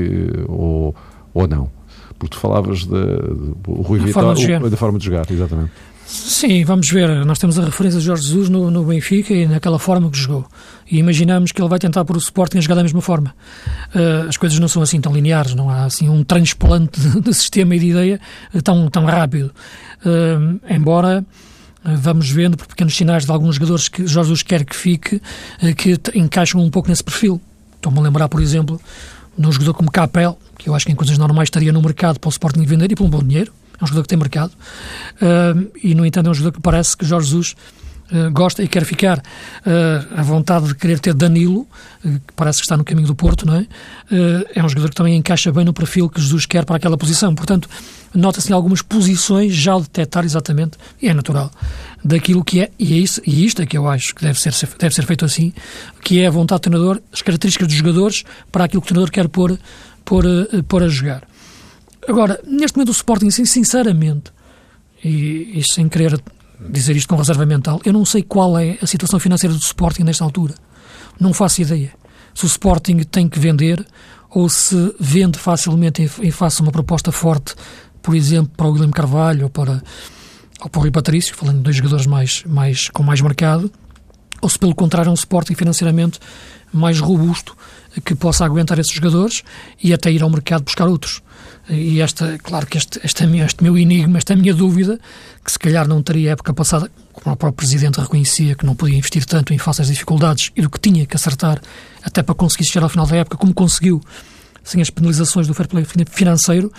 ou, 0.49 0.95
ou 1.35 1.49
não? 1.49 1.71
Porque 2.19 2.37
tu 2.37 2.41
falavas 2.41 2.81
de, 2.81 2.87
de, 2.87 3.75
de 3.75 3.83
Rui 3.83 3.99
Vitória, 3.99 4.61
da 4.61 4.77
forma 4.77 4.99
de 4.99 5.07
jogar, 5.07 5.29
exatamente. 5.31 5.73
Sim, 6.13 6.63
vamos 6.65 6.91
ver. 6.91 7.25
Nós 7.25 7.39
temos 7.39 7.59
a 7.59 7.65
referência 7.65 7.99
de 7.99 8.05
Jorge 8.05 8.25
Jesus 8.25 8.49
no, 8.51 8.71
no 8.71 8.85
Benfica 8.85 9.33
e 9.33 9.47
naquela 9.47 9.79
forma 9.79 10.11
que 10.11 10.19
jogou. 10.19 10.45
E 10.91 10.99
imaginamos 10.99 11.53
que 11.53 11.61
ele 11.61 11.69
vai 11.69 11.79
tentar 11.79 12.05
pôr 12.05 12.17
o 12.17 12.19
Sporting 12.19 12.59
a 12.59 12.61
jogar 12.61 12.75
da 12.75 12.83
mesma 12.83 13.01
forma. 13.01 13.35
Uh, 13.95 14.29
as 14.29 14.37
coisas 14.37 14.59
não 14.59 14.69
são 14.69 14.83
assim 14.83 15.01
tão 15.01 15.13
lineares, 15.13 15.55
não 15.55 15.71
há 15.71 15.85
assim 15.85 16.09
um 16.11 16.23
transplante 16.23 17.01
de, 17.01 17.21
de 17.23 17.35
sistema 17.35 17.75
e 17.77 17.79
de 17.79 17.87
ideia 17.89 18.21
tão, 18.63 18.89
tão 18.91 19.07
rápido. 19.07 19.53
Uh, 20.05 20.61
embora 20.69 21.25
vamos 21.85 22.31
vendo 22.31 22.57
por 22.57 22.67
pequenos 22.67 22.97
sinais 22.97 23.25
de 23.25 23.31
alguns 23.31 23.57
jogadores 23.57 23.89
que 23.89 24.07
Jorge 24.07 24.29
Jesus 24.29 24.43
quer 24.43 24.65
que 24.65 24.77
fique, 24.77 25.21
que 25.77 25.99
encaixam 26.15 26.61
um 26.61 26.71
pouco 26.71 26.89
nesse 26.89 27.03
perfil. 27.03 27.41
Estou-me 27.77 27.99
a 27.99 28.03
lembrar, 28.03 28.29
por 28.29 28.41
exemplo, 28.41 28.81
de 29.37 29.47
um 29.47 29.51
jogador 29.51 29.75
como 29.75 29.91
Capel, 29.91 30.39
que 30.59 30.69
eu 30.69 30.75
acho 30.75 30.87
que 30.87 30.93
em 30.93 30.95
coisas 30.95 31.19
normais 31.19 31.47
estaria 31.47 31.73
no 31.73 31.83
mercado 31.83 32.21
para 32.21 32.29
o 32.29 32.31
Sporting 32.31 32.63
vender 32.65 32.93
e 32.93 32.95
por 32.95 33.05
um 33.05 33.11
bom 33.11 33.23
dinheiro 33.23 33.53
é 33.81 33.85
um 33.85 33.87
jogador 33.87 34.03
que 34.03 34.09
tem 34.09 34.19
mercado 34.19 34.53
uh, 34.53 35.71
e, 35.83 35.95
no 35.95 36.07
entanto, 36.07 36.29
é 36.29 36.31
um 36.31 36.35
jogador 36.35 36.57
que 36.57 36.63
parece 36.63 36.97
que 36.97 37.05
Jorge 37.05 37.27
Jesus 37.27 37.57
gosta 38.33 38.63
e 38.63 38.69
quer 38.69 38.85
ficar 38.85 39.19
uh, 39.19 39.23
a 40.17 40.23
vontade 40.23 40.69
de 40.69 40.75
querer 40.75 40.99
ter 40.99 41.15
Danilo, 41.15 41.67
uh, 42.05 42.21
que 42.27 42.33
parece 42.35 42.59
que 42.59 42.65
está 42.65 42.77
no 42.77 42.85
caminho 42.85 43.07
do 43.07 43.15
Porto, 43.15 43.47
não 43.47 43.57
é? 43.57 43.67
é 44.55 44.63
um 44.63 44.69
jogador 44.69 44.91
que 44.91 44.97
também 44.97 45.17
encaixa 45.17 45.51
bem 45.51 45.65
no 45.65 45.73
perfil 45.73 46.09
que 46.09 46.21
Jesus 46.21 46.45
quer 46.47 46.65
para 46.65 46.77
aquela 46.77 46.97
posição. 46.99 47.35
Portanto, 47.35 47.69
nota-se 48.15 48.53
algumas 48.53 48.83
posições 48.83 49.55
já 49.55 49.73
ao 49.73 49.81
detectar 49.81 50.25
exatamente, 50.25 50.77
e 51.01 51.09
é 51.09 51.15
natural, 51.15 51.51
daquilo 52.05 52.45
que 52.45 52.61
é, 52.61 52.71
e 52.79 52.95
é 52.95 52.97
isso, 52.99 53.21
e 53.27 53.45
isto 53.45 53.63
é 53.63 53.67
que 53.67 53.77
eu 53.77 53.89
acho 53.89 54.15
que 54.15 54.23
deve 54.23 54.39
ser, 54.39 54.53
deve 54.79 54.95
ser 54.95 55.07
feito 55.07 55.25
assim, 55.25 55.53
que 56.03 56.21
é 56.21 56.27
a 56.27 56.31
vontade 56.31 56.61
do 56.61 56.71
treinador, 56.71 57.01
as 57.13 57.23
características 57.23 57.69
dos 57.69 57.77
jogadores 57.77 58.25
para 58.51 58.65
aquilo 58.65 58.83
que 58.83 58.87
o 58.87 58.89
treinador 58.89 59.11
quer 59.11 59.29
pôr, 59.29 59.59
pôr, 60.05 60.25
pôr 60.69 60.83
a 60.83 60.89
jogar. 60.89 61.23
Agora, 62.07 62.41
neste 62.47 62.77
momento 62.77 62.89
o 62.89 62.93
Sporting, 62.93 63.31
sinceramente, 63.31 64.33
e, 65.05 65.59
e, 65.59 65.63
sem 65.73 65.89
querer 65.89 66.21
dizer 66.71 66.97
isto 66.97 67.09
com 67.09 67.17
reserva 67.17 67.45
mental, 67.47 67.81
eu 67.85 67.93
não 67.93 68.05
sei 68.05 68.23
qual 68.23 68.59
é 68.59 68.79
a 68.81 68.87
situação 68.87 69.19
financeira 69.19 69.55
do 69.55 69.61
Sporting 69.61 70.03
nesta 70.03 70.25
altura. 70.25 70.55
Não 71.19 71.33
faço 71.33 71.63
ideia. 71.63 71.93
Se 72.35 72.45
o 72.45 72.47
Sporting 72.47 72.99
tem 73.01 73.29
que 73.29 73.39
vender 73.39 73.85
ou 74.31 74.49
se 74.49 74.95
vende 74.99 75.39
facilmente 75.39 76.11
e, 76.23 76.31
faça 76.31 76.63
uma 76.63 76.73
proposta 76.73 77.13
forte, 77.13 77.55
por 78.01 78.15
exemplo, 78.15 78.53
para 78.57 78.67
o 78.67 78.73
William 78.73 78.91
Carvalho 78.91 79.45
ou 79.45 79.51
para, 79.51 79.83
ou 80.61 80.71
para 80.71 80.79
o 80.79 80.83
Rui 80.83 80.91
Patrício, 80.91 81.35
falando 81.35 81.59
de 81.59 81.63
dois 81.63 81.77
jogadores 81.77 82.07
mais, 82.07 82.43
mais, 82.47 82.89
com 82.89 83.03
mais 83.03 83.21
mercado, 83.21 83.71
ou 84.43 84.49
se 84.49 84.59
pelo 84.59 84.75
contrário 84.75 85.09
é 85.09 85.13
um 85.13 85.15
Sporting 85.15 85.55
financeiramente 85.55 86.19
mais 86.73 86.99
robusto 86.99 87.57
que 88.05 88.15
possa 88.15 88.45
aguentar 88.45 88.79
esses 88.79 88.93
jogadores 88.93 89.43
e 89.83 89.93
até 89.93 90.11
ir 90.11 90.23
ao 90.23 90.31
mercado 90.31 90.65
buscar 90.65 90.89
outros. 90.89 91.23
E 91.69 92.01
esta, 92.01 92.39
claro 92.43 92.67
que 92.67 92.77
este, 92.77 92.99
este, 93.05 93.25
este 93.25 93.63
meu 93.63 93.79
enigma, 93.79 94.19
esta 94.19 94.35
minha 94.35 94.53
dúvida, 94.53 94.99
que 95.45 95.53
se 95.53 95.59
calhar 95.59 95.87
não 95.87 96.03
teria 96.03 96.33
época 96.33 96.53
passada, 96.53 96.91
como 97.13 97.35
o 97.35 97.37
próprio 97.37 97.53
Presidente 97.53 98.01
reconhecia 98.01 98.55
que 98.55 98.67
não 98.67 98.75
podia 98.75 98.97
investir 98.97 99.25
tanto 99.25 99.55
em 99.55 99.59
face 99.59 99.83
às 99.83 99.89
dificuldades 99.89 100.51
e 100.57 100.63
do 100.63 100.69
que 100.69 100.81
tinha 100.81 101.07
que 101.07 101.15
acertar 101.15 101.61
até 102.03 102.23
para 102.23 102.35
conseguir 102.35 102.65
chegar 102.65 102.85
ao 102.85 102.89
final 102.89 103.07
da 103.07 103.17
época, 103.17 103.37
como 103.37 103.55
conseguiu, 103.55 104.01
sem 104.65 104.81
as 104.81 104.91
penalizações 104.91 105.47
do 105.47 105.55
fair 105.55 105.69
play 105.69 105.85
financeiro, 106.11 106.73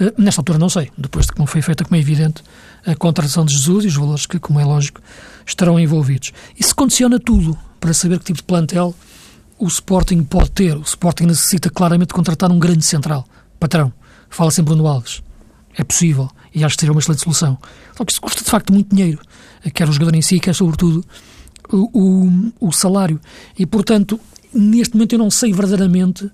eh, 0.00 0.12
nesta 0.16 0.40
altura 0.40 0.58
não 0.58 0.68
sei, 0.68 0.90
depois 0.96 1.26
de 1.26 1.32
como 1.32 1.46
foi 1.46 1.62
feita, 1.62 1.84
como 1.84 1.96
é 1.96 2.00
evidente, 2.00 2.42
a 2.84 2.94
contratação 2.94 3.44
de 3.44 3.54
Jesus 3.54 3.84
e 3.84 3.88
os 3.88 3.96
valores 3.96 4.26
que, 4.26 4.38
como 4.38 4.60
é 4.60 4.64
lógico, 4.64 5.00
estarão 5.46 5.78
envolvidos. 5.78 6.32
Isso 6.58 6.74
condiciona 6.74 7.18
tudo 7.18 7.58
para 7.78 7.92
saber 7.92 8.18
que 8.18 8.24
tipo 8.26 8.38
de 8.38 8.44
plantel 8.44 8.94
o 9.58 9.66
Sporting 9.66 10.22
pode 10.24 10.50
ter. 10.50 10.76
O 10.76 10.82
Sporting 10.82 11.24
necessita 11.24 11.70
claramente 11.70 12.12
contratar 12.12 12.50
um 12.50 12.58
grande 12.58 12.84
central, 12.84 13.26
patrão 13.58 13.92
fala 14.28 14.50
sempre 14.50 14.74
Bruno 14.74 14.86
Alves. 14.86 15.22
É 15.76 15.84
possível 15.84 16.30
e 16.54 16.64
acho 16.64 16.76
que 16.76 16.80
seria 16.80 16.92
uma 16.92 17.00
excelente 17.00 17.22
solução. 17.22 17.58
Só 17.96 18.04
que 18.04 18.12
isso 18.12 18.20
custa 18.20 18.42
de 18.42 18.50
facto 18.50 18.72
muito 18.72 18.94
dinheiro, 18.94 19.20
quer 19.74 19.88
o 19.88 19.92
jogador 19.92 20.14
em 20.14 20.22
si, 20.22 20.40
quer 20.40 20.54
sobretudo 20.54 21.04
o, 21.70 21.90
o, 21.92 22.68
o 22.68 22.72
salário. 22.72 23.20
E 23.58 23.66
portanto, 23.66 24.18
neste 24.54 24.94
momento 24.94 25.12
eu 25.14 25.18
não 25.18 25.30
sei 25.30 25.52
verdadeiramente 25.52 26.30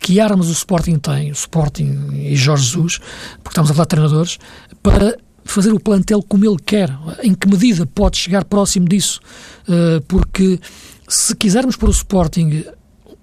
que 0.00 0.20
armas 0.20 0.48
o 0.48 0.52
Sporting 0.52 0.98
tem, 0.98 1.30
o 1.30 1.32
Sporting 1.32 2.10
e 2.12 2.36
Jorge 2.36 2.64
Jesus, 2.64 2.98
porque 3.42 3.50
estamos 3.50 3.70
a 3.70 3.74
falar 3.74 3.84
de 3.84 3.88
treinadores, 3.88 4.38
para 4.82 5.16
fazer 5.44 5.72
o 5.72 5.80
plantel 5.80 6.22
como 6.22 6.44
ele 6.44 6.58
quer. 6.64 6.90
Em 7.22 7.34
que 7.34 7.48
medida 7.48 7.86
pode 7.86 8.18
chegar 8.18 8.44
próximo 8.44 8.88
disso? 8.88 9.20
Uh, 9.68 10.00
porque 10.02 10.60
se 11.08 11.34
quisermos 11.34 11.76
pôr 11.76 11.88
o 11.88 11.92
Sporting 11.92 12.64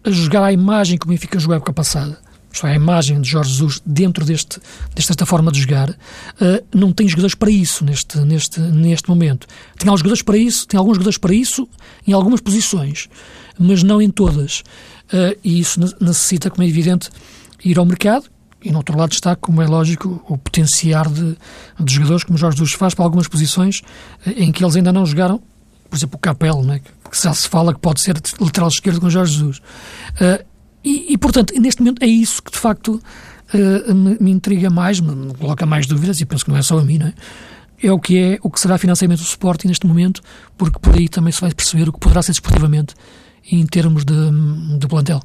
a 0.03 0.11
jogar 0.11 0.43
à 0.43 0.51
imagem 0.51 0.97
como 0.97 1.11
o 1.11 1.15
Benfica 1.15 1.39
jogou 1.39 1.53
a 1.53 1.57
época 1.57 1.73
passada, 1.73 2.17
é, 2.61 2.67
a 2.67 2.75
imagem 2.75 3.19
de 3.19 3.29
Jorge 3.29 3.51
Jesus 3.51 3.81
dentro 3.85 4.23
deste, 4.23 4.59
desta 4.93 5.25
forma 5.25 5.51
de 5.51 5.61
jogar, 5.61 5.89
uh, 5.89 6.63
não 6.73 6.91
tem 6.91 7.07
jogadores 7.07 7.33
para 7.33 7.49
isso 7.49 7.83
neste, 7.83 8.19
neste, 8.19 8.59
neste 8.59 9.09
momento. 9.09 9.47
Tem 9.77 9.87
alguns 9.87 10.01
jogadores 10.01 10.21
para 10.21 10.37
isso, 10.37 10.67
tem 10.67 10.77
alguns 10.77 10.95
jogadores 10.95 11.17
para 11.17 11.33
isso 11.33 11.67
em 12.05 12.13
algumas 12.13 12.41
posições, 12.41 13.09
mas 13.57 13.81
não 13.81 14.01
em 14.01 14.09
todas. 14.09 14.63
Uh, 15.11 15.37
e 15.43 15.59
isso 15.59 15.79
necessita, 15.99 16.49
como 16.49 16.63
é 16.63 16.67
evidente, 16.67 17.09
ir 17.63 17.77
ao 17.77 17.85
mercado. 17.85 18.25
E 18.63 18.71
no 18.71 18.77
outro 18.77 18.97
lado 18.97 19.11
está, 19.11 19.35
como 19.35 19.61
é 19.61 19.67
lógico, 19.67 20.23
o 20.27 20.37
potenciar 20.37 21.09
de, 21.09 21.37
de 21.79 21.93
jogadores, 21.93 22.23
como 22.23 22.37
Jorge 22.37 22.57
Jesus 22.57 22.75
faz, 22.75 22.93
para 22.93 23.03
algumas 23.03 23.27
posições 23.27 23.81
uh, 24.25 24.29
em 24.35 24.51
que 24.51 24.63
eles 24.63 24.75
ainda 24.75 24.93
não 24.93 25.05
jogaram. 25.05 25.41
Por 25.89 25.97
exemplo, 25.97 26.15
o 26.15 26.19
Capel, 26.19 26.63
né, 26.63 26.79
que 26.79 27.21
já 27.21 27.33
se 27.33 27.47
fala 27.47 27.73
que 27.73 27.79
pode 27.79 28.01
ser 28.01 28.15
lateral 28.39 28.67
esquerdo 28.67 28.99
com 28.99 29.09
Jorge 29.09 29.33
Jesus. 29.33 29.61
E, 30.83 31.13
e, 31.13 31.17
portanto, 31.17 31.53
neste 31.59 31.81
momento 31.81 32.03
é 32.03 32.07
isso 32.07 32.43
que 32.43 32.51
de 32.51 32.57
facto 32.57 33.01
uh, 33.53 33.95
me, 33.95 34.17
me, 34.19 34.31
intriga 34.31 34.69
mais, 34.69 34.99
me, 34.99 35.15
me, 35.15 35.33
coloca 35.33 35.65
mais 35.65 35.87
dúvidas, 35.87 36.19
e 36.19 36.25
penso 36.25 36.43
que 36.43 36.51
não 36.51 36.57
é 36.57 36.61
só 36.61 36.77
a 36.77 36.83
mim, 36.83 36.97
não 36.97 37.07
é? 37.07 37.13
É 37.81 37.91
o 37.91 37.99
que 37.99 38.17
é, 38.17 38.39
o 38.41 38.49
que 38.49 38.59
será 38.59 38.77
financiamento 38.77 39.19
do 39.19 39.25
Sporting 39.25 39.67
neste 39.67 39.85
momento, 39.85 40.21
porque 40.57 40.79
por 40.79 40.95
aí 40.95 41.07
também 41.07 41.31
se 41.31 41.41
vai 41.41 41.53
perceber 41.53 41.89
o 41.89 41.93
que 41.93 41.99
poderá 41.99 42.21
ser 42.21 42.31
desportivamente 42.31 42.95
em 43.51 43.65
termos 43.65 44.03
de, 44.05 44.13
de 44.77 44.87
plantel. 44.87 45.21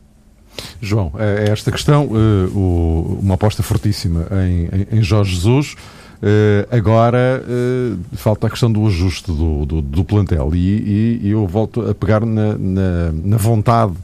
João, 0.80 1.12
é, 1.18 1.46
é 1.48 1.50
esta 1.50 1.70
questão, 1.70 2.06
uh, 2.06 3.18
uma 3.22 3.34
aposta 3.34 3.62
fortíssima 3.62 4.26
em, 4.44 4.98
em, 4.98 5.02
Jorge 5.02 5.34
Jesus. 5.34 5.74
Uh, 6.20 6.66
agora 6.76 7.44
uh, 7.44 8.16
falta 8.16 8.48
a 8.48 8.50
questão 8.50 8.70
do 8.72 8.84
ajuste 8.88 9.30
do, 9.30 9.64
do, 9.64 9.80
do 9.80 10.04
plantel 10.04 10.50
e, 10.52 11.20
e, 11.22 11.30
eu 11.30 11.46
volto 11.46 11.88
a 11.88 11.94
pegar 11.94 12.26
na, 12.26 12.58
na, 12.58 13.12
na 13.12 13.36
vontade 13.36 13.94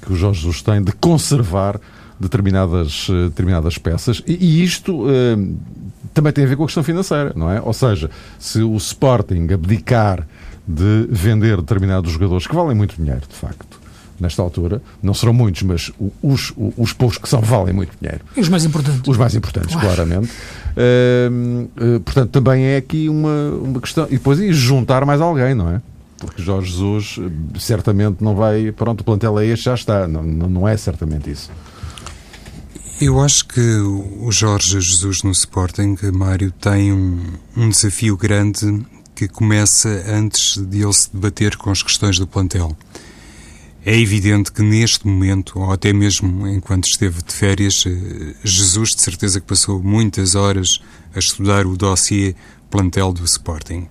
que 0.00 0.10
o 0.10 0.16
Jorge 0.16 0.40
Jesus 0.40 0.62
tem 0.62 0.82
de 0.82 0.92
conservar 0.92 1.78
determinadas, 2.18 3.06
eh, 3.10 3.24
determinadas 3.24 3.78
peças 3.78 4.22
e, 4.26 4.32
e 4.32 4.64
isto 4.64 5.04
uh, 5.04 5.56
também 6.14 6.32
tem 6.32 6.44
a 6.44 6.46
ver 6.48 6.56
com 6.56 6.64
a 6.64 6.66
questão 6.66 6.82
financeira, 6.82 7.32
não 7.36 7.50
é? 7.50 7.60
Ou 7.60 7.72
seja, 7.72 8.10
se 8.38 8.62
o 8.62 8.74
Sporting 8.76 9.46
abdicar 9.52 10.26
de 10.68 11.08
vender 11.10 11.56
determinados 11.56 12.12
jogadores 12.12 12.46
que 12.46 12.54
valem 12.54 12.76
muito 12.76 12.94
dinheiro, 12.96 13.22
de 13.26 13.34
facto, 13.34 13.80
nesta 14.20 14.42
altura, 14.42 14.82
não 15.02 15.14
serão 15.14 15.32
muitos, 15.32 15.62
mas 15.62 15.90
os, 16.22 16.52
os, 16.56 16.72
os 16.76 16.92
poucos 16.92 17.16
que 17.16 17.28
são 17.28 17.40
valem 17.40 17.72
muito 17.72 17.92
dinheiro. 18.00 18.20
E 18.36 18.40
os 18.40 18.48
mais 18.48 18.64
importantes. 18.64 19.02
Os 19.06 19.16
mais 19.16 19.34
importantes, 19.34 19.74
Uau. 19.74 19.84
claramente. 19.84 20.30
Uh, 20.76 21.96
uh, 21.96 22.00
portanto, 22.00 22.30
também 22.30 22.64
é 22.64 22.76
aqui 22.76 23.08
uma, 23.08 23.50
uma 23.50 23.80
questão. 23.80 24.06
E 24.06 24.12
depois 24.12 24.38
e 24.38 24.52
juntar 24.52 25.06
mais 25.06 25.20
alguém, 25.20 25.54
não 25.54 25.70
é? 25.70 25.80
porque 26.18 26.42
Jorge 26.42 26.72
Jesus 26.72 27.16
eh, 27.18 27.58
certamente 27.58 28.22
não 28.22 28.34
vai. 28.34 28.72
Pronto, 28.72 29.00
o 29.00 29.04
plantel 29.04 29.38
é 29.38 29.46
este, 29.46 29.66
já 29.66 29.74
está. 29.74 30.08
Não, 30.08 30.22
não 30.22 30.68
é 30.68 30.76
certamente 30.76 31.30
isso. 31.30 31.50
Eu 33.00 33.20
acho 33.20 33.46
que 33.46 33.60
o 33.60 34.30
Jorge 34.32 34.80
Jesus 34.80 35.22
no 35.22 35.30
Sporting, 35.30 35.96
Mário, 36.12 36.50
tem 36.50 36.92
um, 36.92 37.20
um 37.56 37.68
desafio 37.68 38.16
grande 38.16 38.84
que 39.18 39.26
começa 39.26 39.88
antes 40.06 40.56
de 40.56 40.80
ele 40.80 40.92
se 40.92 41.10
debater 41.12 41.56
com 41.56 41.70
as 41.70 41.82
questões 41.82 42.20
do 42.20 42.26
plantel. 42.26 42.76
É 43.84 43.98
evidente 43.98 44.52
que 44.52 44.62
neste 44.62 45.08
momento, 45.08 45.58
ou 45.58 45.72
até 45.72 45.92
mesmo 45.92 46.46
enquanto 46.46 46.84
esteve 46.84 47.20
de 47.20 47.32
férias, 47.34 47.82
eh, 47.84 48.36
Jesus 48.44 48.94
de 48.94 49.02
certeza 49.02 49.40
que 49.40 49.46
passou 49.48 49.82
muitas 49.82 50.36
horas 50.36 50.78
a 51.12 51.18
estudar 51.18 51.66
o 51.66 51.76
dossiê 51.76 52.36
plantel 52.70 53.12
do 53.12 53.24
Sporting 53.24 53.88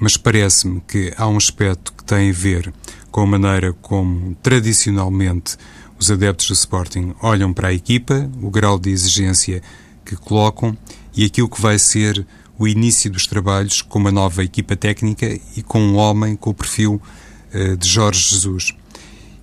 mas 0.00 0.16
parece-me 0.16 0.80
que 0.88 1.12
há 1.14 1.28
um 1.28 1.36
aspecto 1.36 1.92
que 1.92 2.02
tem 2.02 2.30
a 2.30 2.32
ver 2.32 2.72
com 3.10 3.20
a 3.20 3.26
maneira 3.26 3.74
como 3.82 4.34
tradicionalmente 4.36 5.58
os 5.98 6.10
adeptos 6.10 6.46
do 6.46 6.54
Sporting 6.54 7.14
olham 7.20 7.52
para 7.52 7.68
a 7.68 7.74
equipa, 7.74 8.30
o 8.40 8.50
grau 8.50 8.78
de 8.78 8.88
exigência 8.88 9.62
que 10.02 10.16
colocam 10.16 10.76
e 11.14 11.26
aquilo 11.26 11.50
que 11.50 11.60
vai 11.60 11.78
ser 11.78 12.26
o 12.60 12.68
início 12.68 13.10
dos 13.10 13.26
trabalhos 13.26 13.80
com 13.80 13.98
uma 13.98 14.12
nova 14.12 14.44
equipa 14.44 14.76
técnica 14.76 15.26
e 15.56 15.62
com 15.62 15.80
um 15.80 15.96
homem 15.96 16.36
com 16.36 16.50
o 16.50 16.54
perfil 16.54 17.00
uh, 17.54 17.74
de 17.74 17.88
Jorge 17.88 18.20
Jesus. 18.34 18.74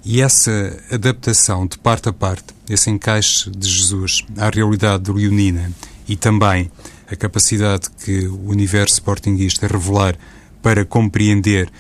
E 0.06 0.22
essa 0.22 0.80
adaptação 0.92 1.66
de 1.66 1.80
parte 1.80 2.08
a 2.08 2.14
parte, 2.14 2.54
esse 2.70 2.92
encaixe 2.92 3.50
de 3.50 3.68
Jesus 3.68 4.24
à 4.38 4.52
realidade 4.52 5.12
leonina 5.12 5.72
e 6.08 6.16
também 6.16 6.70
a 7.12 7.16
capacidade 7.16 7.90
que 8.06 8.28
o 8.28 8.50
universo 8.50 8.94
sportinguista 8.94 9.66
revelar 9.66 10.16
para 10.62 10.86
compreender 10.86 11.72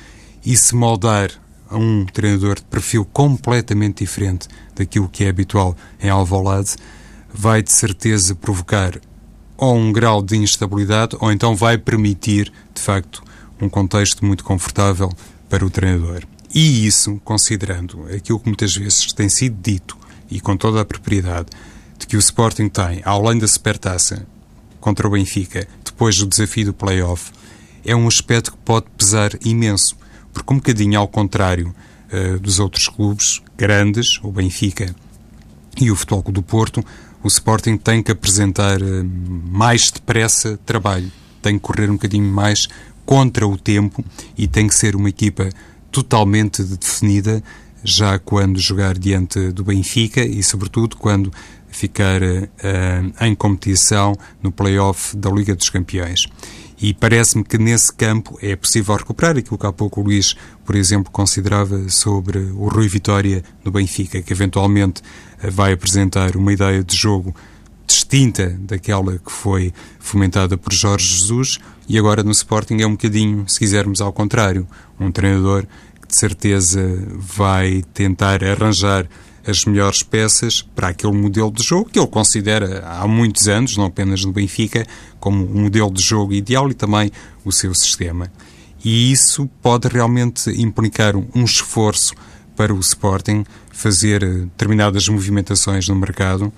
e 0.43 0.57
se 0.57 0.73
moldar 0.73 1.29
a 1.69 1.77
um 1.77 2.03
treinador 2.05 2.55
de 2.55 2.63
perfil 2.63 3.05
completamente 3.05 4.03
diferente 4.03 4.47
daquilo 4.75 5.07
que 5.07 5.23
é 5.23 5.29
habitual 5.29 5.77
em 6.01 6.09
Alvalade, 6.09 6.75
vai 7.31 7.61
de 7.61 7.71
certeza 7.71 8.33
provocar 8.33 8.99
ou 9.57 9.75
um 9.75 9.91
grau 9.91 10.21
de 10.21 10.37
instabilidade 10.37 11.17
ou 11.19 11.31
então 11.31 11.55
vai 11.55 11.77
permitir, 11.77 12.51
de 12.73 12.81
facto, 12.81 13.23
um 13.59 13.67
contexto 13.67 14.23
muito 14.23 14.43
confortável 14.43 15.11
para 15.49 15.65
o 15.65 15.69
treinador. 15.69 16.23
E 16.53 16.85
isso, 16.85 17.19
considerando 17.23 18.05
aquilo 18.13 18.39
que 18.39 18.47
muitas 18.47 18.75
vezes 18.75 19.11
tem 19.11 19.27
sido 19.27 19.57
dito 19.61 19.97
e 20.29 20.39
com 20.39 20.55
toda 20.55 20.81
a 20.81 20.85
propriedade 20.85 21.47
de 21.97 22.05
que 22.05 22.15
o 22.15 22.19
Sporting 22.19 22.69
tem, 22.69 23.01
além 23.03 23.39
da 23.39 23.47
Supertaça 23.47 24.25
contra 24.79 25.07
o 25.07 25.11
Benfica, 25.11 25.67
depois 25.83 26.17
do 26.17 26.27
desafio 26.27 26.65
do 26.65 26.73
play-off, 26.73 27.31
é 27.83 27.95
um 27.95 28.07
aspecto 28.07 28.51
que 28.51 28.57
pode 28.57 28.85
pesar 28.95 29.31
imenso, 29.43 29.97
porque 30.31 30.53
um 30.53 30.57
bocadinho 30.57 30.99
ao 30.99 31.07
contrário 31.07 31.73
uh, 32.11 32.39
dos 32.39 32.59
outros 32.59 32.87
clubes 32.87 33.41
grandes, 33.57 34.19
o 34.21 34.31
Benfica 34.31 34.95
e 35.79 35.89
o 35.89 35.95
Futebol 35.95 36.23
do 36.31 36.43
Porto, 36.43 36.83
o 37.27 37.29
Sporting 37.29 37.75
tem 37.75 38.01
que 38.01 38.11
apresentar 38.11 38.81
uh, 38.81 39.05
mais 39.51 39.91
depressa 39.91 40.57
trabalho, 40.65 41.11
tem 41.41 41.55
que 41.55 41.59
correr 41.59 41.89
um 41.89 41.93
bocadinho 41.93 42.31
mais 42.31 42.67
contra 43.05 43.45
o 43.45 43.57
tempo 43.57 44.03
e 44.37 44.47
tem 44.47 44.67
que 44.67 44.73
ser 44.73 44.95
uma 44.95 45.09
equipa 45.09 45.49
totalmente 45.91 46.63
definida 46.63 47.43
já 47.83 48.17
quando 48.17 48.59
jogar 48.59 48.97
diante 48.97 49.51
do 49.51 49.63
Benfica 49.63 50.23
e, 50.23 50.41
sobretudo, 50.41 50.95
quando 50.95 51.31
ficar 51.67 52.21
uh, 52.21 53.25
em 53.25 53.35
competição 53.35 54.15
no 54.41 54.51
play-off 54.51 55.15
da 55.15 55.29
Liga 55.29 55.53
dos 55.53 55.69
Campeões. 55.69 56.23
E 56.79 56.93
parece-me 56.93 57.43
que 57.43 57.57
nesse 57.57 57.91
campo 57.91 58.37
é 58.41 58.55
possível 58.55 58.95
recuperar 58.95 59.35
aquilo 59.35 59.57
que 59.57 59.65
há 59.65 59.73
pouco 59.73 59.99
o 59.99 60.03
Luís, 60.03 60.35
por 60.63 60.75
exemplo, 60.75 61.11
considerava 61.11 61.89
sobre 61.89 62.37
o 62.37 62.67
Rui 62.67 62.87
Vitória 62.87 63.43
no 63.65 63.71
Benfica, 63.71 64.21
que 64.21 64.31
eventualmente 64.31 65.01
eh, 65.41 65.49
vai 65.49 65.73
apresentar 65.73 66.35
uma 66.35 66.53
ideia 66.53 66.83
de 66.83 66.95
jogo 66.95 67.35
distinta 67.87 68.55
daquela 68.59 69.17
que 69.17 69.31
foi 69.31 69.73
fomentada 69.99 70.55
por 70.55 70.71
Jorge 70.71 71.07
Jesus, 71.07 71.57
e 71.89 71.97
agora 71.97 72.21
no 72.21 72.31
Sporting 72.31 72.81
é 72.81 72.85
um 72.85 72.91
bocadinho, 72.91 73.45
se 73.47 73.57
quisermos, 73.57 74.01
ao 74.01 74.13
contrário. 74.13 74.67
Um 74.99 75.11
treinador 75.11 75.65
que 76.01 76.07
de 76.07 76.19
certeza 76.19 76.81
vai 77.17 77.83
tentar 77.93 78.43
arranjar 78.43 79.07
as 79.47 79.63
melhores 79.65 80.03
peças 80.03 80.61
para 80.61 80.89
aquele 80.89 81.13
modelo 81.13 81.51
de 81.51 81.63
jogo 81.63 81.89
que 81.89 81.97
ele 81.97 82.07
considera 82.07 82.85
há 82.85 83.07
muitos 83.07 83.47
anos, 83.47 83.77
não 83.77 83.85
apenas 83.85 84.23
no 84.25 84.33
Benfica, 84.33 84.85
como 85.19 85.43
um 85.43 85.63
modelo 85.63 85.91
de 85.91 86.03
jogo 86.03 86.33
ideal 86.33 86.69
e 86.69 86.73
também 86.73 87.11
o 87.45 87.51
seu 87.51 87.73
sistema. 87.73 88.31
E 88.83 89.11
isso 89.11 89.49
pode 89.61 89.87
realmente 89.87 90.49
implicar 90.61 91.15
um 91.15 91.43
esforço 91.43 92.13
para 92.55 92.73
o 92.73 92.79
Sporting 92.79 93.45
fazer 93.71 94.19
determinadas 94.19 95.07
movimentações 95.07 95.87
no 95.87 95.95
mercado 95.95 96.51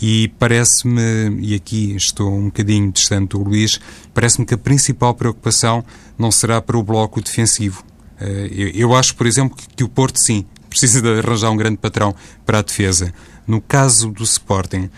e 0.00 0.28
parece-me, 0.38 1.38
e 1.40 1.54
aqui 1.54 1.94
estou 1.96 2.30
um 2.30 2.46
bocadinho 2.46 2.92
distante 2.92 3.30
do 3.30 3.42
Luís, 3.42 3.80
parece-me 4.12 4.44
que 4.44 4.52
a 4.52 4.58
principal 4.58 5.14
preocupação 5.14 5.82
não 6.18 6.30
será 6.30 6.60
para 6.60 6.76
o 6.76 6.82
bloco 6.82 7.22
defensivo. 7.22 7.82
Eh, 8.20 8.72
eu 8.74 8.94
acho, 8.94 9.14
por 9.14 9.26
exemplo, 9.26 9.56
que 9.74 9.82
o 9.82 9.88
Porto 9.88 10.18
sim, 10.18 10.44
precisa 10.78 11.00
de 11.00 11.08
arranjar 11.08 11.50
um 11.50 11.56
grande 11.56 11.78
patrão 11.78 12.14
para 12.44 12.58
a 12.58 12.62
defesa. 12.62 13.12
No 13.46 13.62
caso 13.62 14.10
do 14.10 14.22
Sporting, 14.22 14.90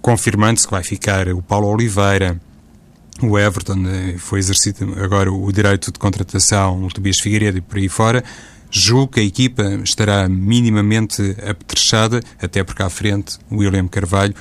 confirmando-se 0.00 0.66
que 0.66 0.72
vai 0.72 0.82
ficar 0.82 1.28
o 1.28 1.42
Paulo 1.42 1.68
Oliveira, 1.68 2.40
o 3.20 3.38
Everton, 3.38 3.84
eh, 3.86 4.16
foi 4.16 4.38
exercido 4.38 4.96
agora 4.98 5.30
o 5.30 5.52
direito 5.52 5.92
de 5.92 5.98
contratação, 5.98 6.82
o 6.82 6.88
Tobias 6.88 7.20
Figueiredo 7.20 7.58
e 7.58 7.60
por 7.60 7.76
aí 7.76 7.90
fora, 7.90 8.24
julgo 8.70 9.12
que 9.12 9.20
a 9.20 9.22
equipa 9.22 9.62
estará 9.84 10.26
minimamente 10.30 11.36
apetrechada, 11.46 12.20
até 12.40 12.64
porque 12.64 12.82
à 12.82 12.88
frente 12.88 13.38
o 13.50 13.58
William 13.58 13.88
Carvalho, 13.88 14.34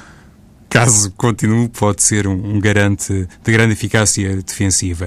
caso 0.69 1.11
continue, 1.17 1.67
pode 1.67 2.01
ser 2.01 2.27
um, 2.27 2.55
um 2.55 2.59
garante 2.61 3.27
de 3.43 3.51
grande 3.51 3.73
eficácia 3.73 4.37
defensiva. 4.37 5.05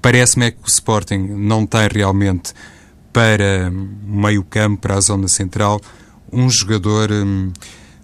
Parece-me 0.00 0.46
é 0.46 0.50
que 0.52 0.62
o 0.62 0.68
Sporting 0.68 1.18
não 1.18 1.66
tem 1.66 1.88
realmente 1.92 2.54
para 3.12 3.70
meio 3.70 4.42
campo, 4.44 4.82
para 4.82 4.96
a 4.96 5.00
zona 5.00 5.28
central, 5.28 5.80
um 6.32 6.48
jogador 6.48 7.10
hum, 7.10 7.52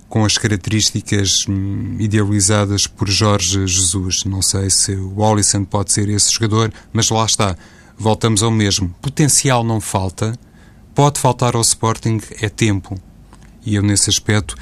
com 0.08 0.24
as 0.24 0.38
características 0.38 1.46
hum, 1.48 1.96
idealizadas 1.98 2.86
por 2.86 3.08
Jorge 3.08 3.66
Jesus. 3.66 4.24
Não 4.24 4.42
sei 4.42 4.70
se 4.70 4.94
o 4.94 5.24
Alisson 5.24 5.64
pode 5.64 5.92
ser 5.92 6.08
esse 6.08 6.32
jogador, 6.32 6.72
mas 6.92 7.10
lá 7.10 7.24
está. 7.24 7.56
Voltamos 7.98 8.42
ao 8.42 8.50
mesmo. 8.50 8.94
Potencial 9.00 9.64
não 9.64 9.80
falta. 9.80 10.38
Pode 10.94 11.20
faltar 11.20 11.54
ao 11.54 11.62
Sporting 11.62 12.20
é 12.40 12.48
tempo. 12.48 13.00
E 13.66 13.74
eu, 13.74 13.82
nesse 13.82 14.08
aspecto, 14.08 14.56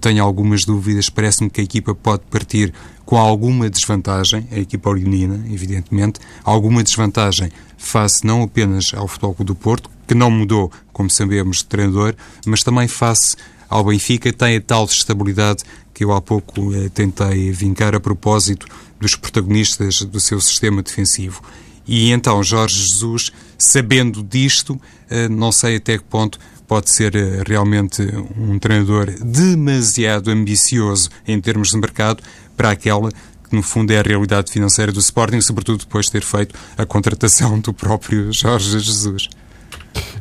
tenho 0.00 0.24
algumas 0.24 0.64
dúvidas. 0.64 1.10
Parece-me 1.10 1.50
que 1.50 1.60
a 1.60 1.64
equipa 1.64 1.94
pode 1.94 2.22
partir 2.30 2.72
com 3.04 3.16
alguma 3.16 3.70
desvantagem, 3.70 4.48
a 4.50 4.58
equipa 4.58 4.90
originina, 4.90 5.44
evidentemente, 5.48 6.18
alguma 6.42 6.82
desvantagem 6.82 7.52
face 7.76 8.26
não 8.26 8.42
apenas 8.42 8.92
ao 8.94 9.06
Futebol 9.06 9.36
do 9.40 9.54
Porto, 9.54 9.88
que 10.06 10.14
não 10.14 10.30
mudou, 10.30 10.72
como 10.92 11.08
sabemos, 11.08 11.58
de 11.58 11.66
treinador, 11.66 12.14
mas 12.44 12.62
também 12.62 12.88
face 12.88 13.36
ao 13.68 13.84
Benfica, 13.84 14.32
tem 14.32 14.56
a 14.56 14.60
tal 14.60 14.84
estabilidade 14.84 15.64
que 15.92 16.04
eu 16.04 16.12
há 16.12 16.20
pouco 16.20 16.74
eh, 16.74 16.88
tentei 16.88 17.50
vincar 17.50 17.94
a 17.94 18.00
propósito 18.00 18.66
dos 19.00 19.14
protagonistas 19.14 20.02
do 20.02 20.20
seu 20.20 20.40
sistema 20.40 20.82
defensivo. 20.82 21.42
E 21.86 22.10
então 22.10 22.42
Jorge 22.42 22.80
Jesus, 22.80 23.32
sabendo 23.58 24.22
disto, 24.22 24.80
eh, 25.08 25.28
não 25.28 25.50
sei 25.50 25.76
até 25.76 25.96
que 25.98 26.04
ponto 26.04 26.38
pode 26.66 26.90
ser 26.90 27.14
eh, 27.14 27.42
realmente 27.46 28.02
um 28.36 28.58
treinador 28.58 29.10
demasiado 29.24 30.30
ambicioso 30.30 31.10
em 31.26 31.40
termos 31.40 31.70
de 31.70 31.78
mercado 31.78 32.22
para 32.56 32.70
aquela 32.70 33.10
que 33.48 33.54
no 33.54 33.62
fundo 33.62 33.92
é 33.92 33.98
a 33.98 34.02
realidade 34.02 34.50
financeira 34.50 34.90
do 34.90 34.98
Sporting, 34.98 35.40
sobretudo 35.40 35.78
depois 35.78 36.06
de 36.06 36.12
ter 36.12 36.22
feito 36.22 36.54
a 36.76 36.84
contratação 36.84 37.58
do 37.60 37.72
próprio 37.72 38.30
Jorge 38.34 38.78
Jesus. 38.78 39.28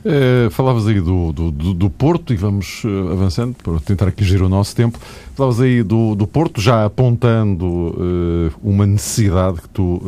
Uh, 0.05 0.49
falavas 0.51 0.87
aí 0.87 1.01
do, 1.01 1.33
do, 1.33 1.51
do, 1.51 1.89
Porto 1.89 2.31
e 2.31 2.37
vamos 2.37 2.83
uh, 2.85 3.11
avançando 3.11 3.55
para 3.55 3.79
tentar 3.79 4.07
aqui 4.07 4.23
gerir 4.23 4.43
o 4.43 4.49
nosso 4.49 4.75
tempo. 4.75 4.99
Falavas 5.33 5.59
aí 5.59 5.81
do, 5.81 6.15
do 6.15 6.27
Porto, 6.27 6.61
já 6.61 6.85
apontando 6.85 7.65
uh, 7.65 8.51
uma 8.63 8.85
necessidade 8.85 9.61
que 9.61 9.69
tu 9.69 10.01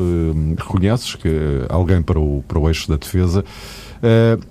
reconheces, 0.57 1.15
que 1.15 1.27
é 1.27 1.65
alguém 1.67 2.01
para 2.01 2.19
o, 2.19 2.43
para 2.47 2.59
o 2.59 2.67
eixo 2.69 2.87
da 2.87 2.95
defesa. 2.95 3.43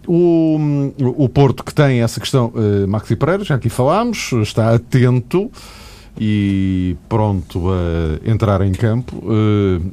O, 0.07 0.59
o 0.99 1.29
Porto 1.29 1.63
que 1.63 1.75
tem 1.75 2.03
essa 2.03 2.21
questão, 2.21 2.53
Maxi 2.89 3.17
Pereira, 3.17 3.45
já 3.45 3.55
aqui 3.55 3.69
falámos, 3.69 4.33
está 4.43 4.75
atento 4.75 5.51
e 6.19 6.97
pronto 7.09 7.69
a 7.71 8.31
entrar 8.31 8.61
em 8.63 8.73
campo 8.73 9.23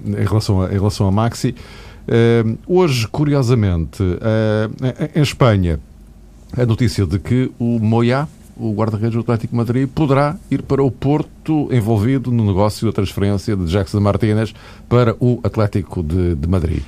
em, 0.08 0.26
relação 0.26 0.62
a, 0.62 0.68
em 0.68 0.74
relação 0.74 1.08
a 1.08 1.12
Maxi. 1.12 1.56
Uh, 2.04 2.58
hoje, 2.68 3.08
curiosamente, 3.08 4.04
uh, 4.04 4.20
em 5.16 5.22
Espanha, 5.22 5.80
a 6.58 6.66
notícia 6.66 7.06
de 7.06 7.18
que 7.18 7.50
o 7.58 7.80
Moya, 7.80 8.28
o 8.56 8.74
guarda-redes 8.74 9.14
do 9.14 9.22
Atlético 9.22 9.56
Madrid, 9.56 9.88
poderá 9.88 10.36
ir 10.50 10.62
para 10.62 10.84
o 10.84 10.92
Porto 10.92 11.68
envolvido 11.72 12.32
no 12.32 12.46
negócio 12.46 12.86
da 12.86 12.94
transferência 12.94 13.56
de 13.56 13.66
Jackson 13.66 14.00
Martínez 14.00 14.54
para 14.88 15.16
o 15.20 15.40
Atlético 15.44 16.04
de, 16.04 16.36
de 16.36 16.48
Madrid. 16.48 16.84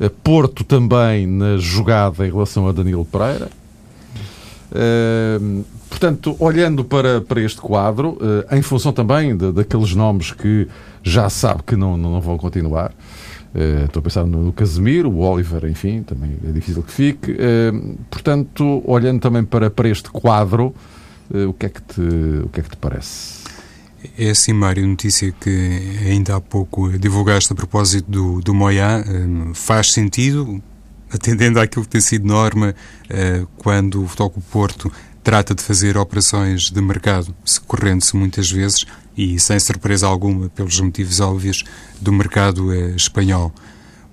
Uh, 0.00 0.08
Porto 0.10 0.64
também 0.64 1.26
na 1.26 1.56
jogada 1.56 2.26
em 2.26 2.30
relação 2.30 2.68
a 2.68 2.72
Danilo 2.72 3.04
Pereira. 3.04 3.48
Uh, 4.70 5.64
portanto, 5.88 6.36
olhando 6.38 6.84
para, 6.84 7.20
para 7.20 7.40
este 7.40 7.60
quadro, 7.60 8.10
uh, 8.10 8.54
em 8.54 8.62
função 8.62 8.92
também 8.92 9.36
de, 9.36 9.50
daqueles 9.50 9.94
nomes 9.94 10.30
que 10.30 10.68
já 11.02 11.28
sabe 11.28 11.62
que 11.64 11.74
não, 11.74 11.96
não 11.96 12.20
vão 12.20 12.36
continuar, 12.36 12.92
estou 13.86 14.00
a 14.00 14.02
pensar 14.02 14.26
no, 14.26 14.44
no 14.44 14.52
Casemiro, 14.52 15.10
o 15.10 15.20
Oliver, 15.20 15.64
enfim, 15.64 16.02
também 16.02 16.36
é 16.46 16.52
difícil 16.52 16.82
que 16.82 16.92
fique. 16.92 17.34
Portanto, 18.10 18.82
olhando 18.84 19.20
também 19.20 19.42
para, 19.42 19.70
para 19.70 19.88
este 19.88 20.10
quadro, 20.10 20.74
o, 21.30 21.52
que 21.52 21.66
é 21.66 21.68
que 21.68 21.82
te, 21.82 22.00
o 22.44 22.48
que 22.48 22.60
é 22.60 22.62
que 22.62 22.70
te 22.70 22.76
parece? 22.76 23.44
É 24.16 24.30
assim, 24.30 24.52
Mário, 24.52 24.86
notícia 24.86 25.32
que 25.32 25.50
ainda 26.06 26.36
há 26.36 26.40
pouco 26.40 26.96
divulgaste 26.98 27.52
a 27.52 27.56
propósito 27.56 28.10
do, 28.10 28.40
do 28.40 28.54
Moyá, 28.54 29.04
faz 29.54 29.92
sentido, 29.92 30.62
atendendo 31.12 31.58
àquilo 31.58 31.84
que 31.84 31.90
tem 31.90 32.00
sido 32.00 32.24
norma 32.24 32.76
quando 33.56 34.04
o 34.04 34.06
Futebol 34.06 34.42
Porto 34.52 34.92
trata 35.28 35.54
de 35.54 35.62
fazer 35.62 35.98
operações 35.98 36.70
de 36.70 36.80
mercado, 36.80 37.34
correndo-se 37.66 38.16
muitas 38.16 38.50
vezes 38.50 38.86
e 39.18 39.38
sem 39.38 39.58
surpresa 39.58 40.06
alguma, 40.06 40.48
pelos 40.48 40.80
motivos 40.80 41.18
óbvios, 41.18 41.64
do 42.00 42.12
mercado 42.12 42.72
eh, 42.72 42.94
espanhol. 42.96 43.52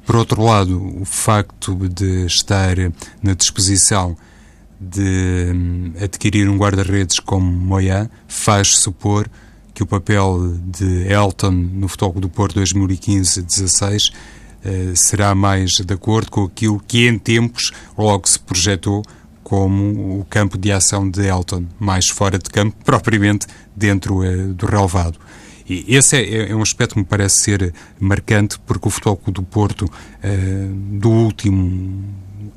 Por 0.05 0.15
outro 0.15 0.43
lado, 0.43 0.99
o 0.99 1.05
facto 1.05 1.73
de 1.87 2.25
estar 2.25 2.75
na 3.21 3.33
disposição 3.33 4.17
de 4.79 5.51
hum, 5.53 5.93
adquirir 6.01 6.49
um 6.49 6.57
guarda-redes 6.57 7.19
como 7.19 7.45
Moya 7.45 8.09
faz 8.27 8.77
supor 8.77 9.29
que 9.73 9.83
o 9.83 9.85
papel 9.85 10.57
de 10.65 11.11
Elton 11.11 11.51
no 11.51 11.87
Futebol 11.87 12.21
do 12.21 12.29
Porto 12.29 12.59
2015-16 12.59 14.13
eh, 14.63 14.93
será 14.95 15.35
mais 15.35 15.73
de 15.73 15.93
acordo 15.93 16.31
com 16.31 16.45
aquilo 16.45 16.81
que 16.87 17.07
em 17.07 17.19
tempos 17.19 17.71
logo 17.95 18.27
se 18.27 18.39
projetou 18.39 19.03
como 19.43 20.21
o 20.21 20.25
campo 20.25 20.57
de 20.57 20.71
ação 20.71 21.07
de 21.07 21.27
Elton, 21.27 21.65
mais 21.79 22.09
fora 22.09 22.39
de 22.39 22.49
campo, 22.49 22.75
propriamente 22.83 23.45
dentro 23.75 24.21
uh, 24.21 24.53
do 24.55 24.65
relevado. 24.65 25.19
E 25.69 25.95
esse 25.95 26.15
é, 26.15 26.49
é, 26.49 26.55
um 26.55 26.63
aspecto 26.63 26.93
que 26.93 26.99
me 26.99 27.05
parece 27.05 27.41
ser 27.41 27.73
marcante, 27.99 28.59
porque 28.65 28.87
o 28.87 28.89
Futebol 28.89 29.21
do 29.27 29.43
Porto, 29.43 29.85
uh, 29.85 30.99
do 30.99 31.11
último 31.11 32.03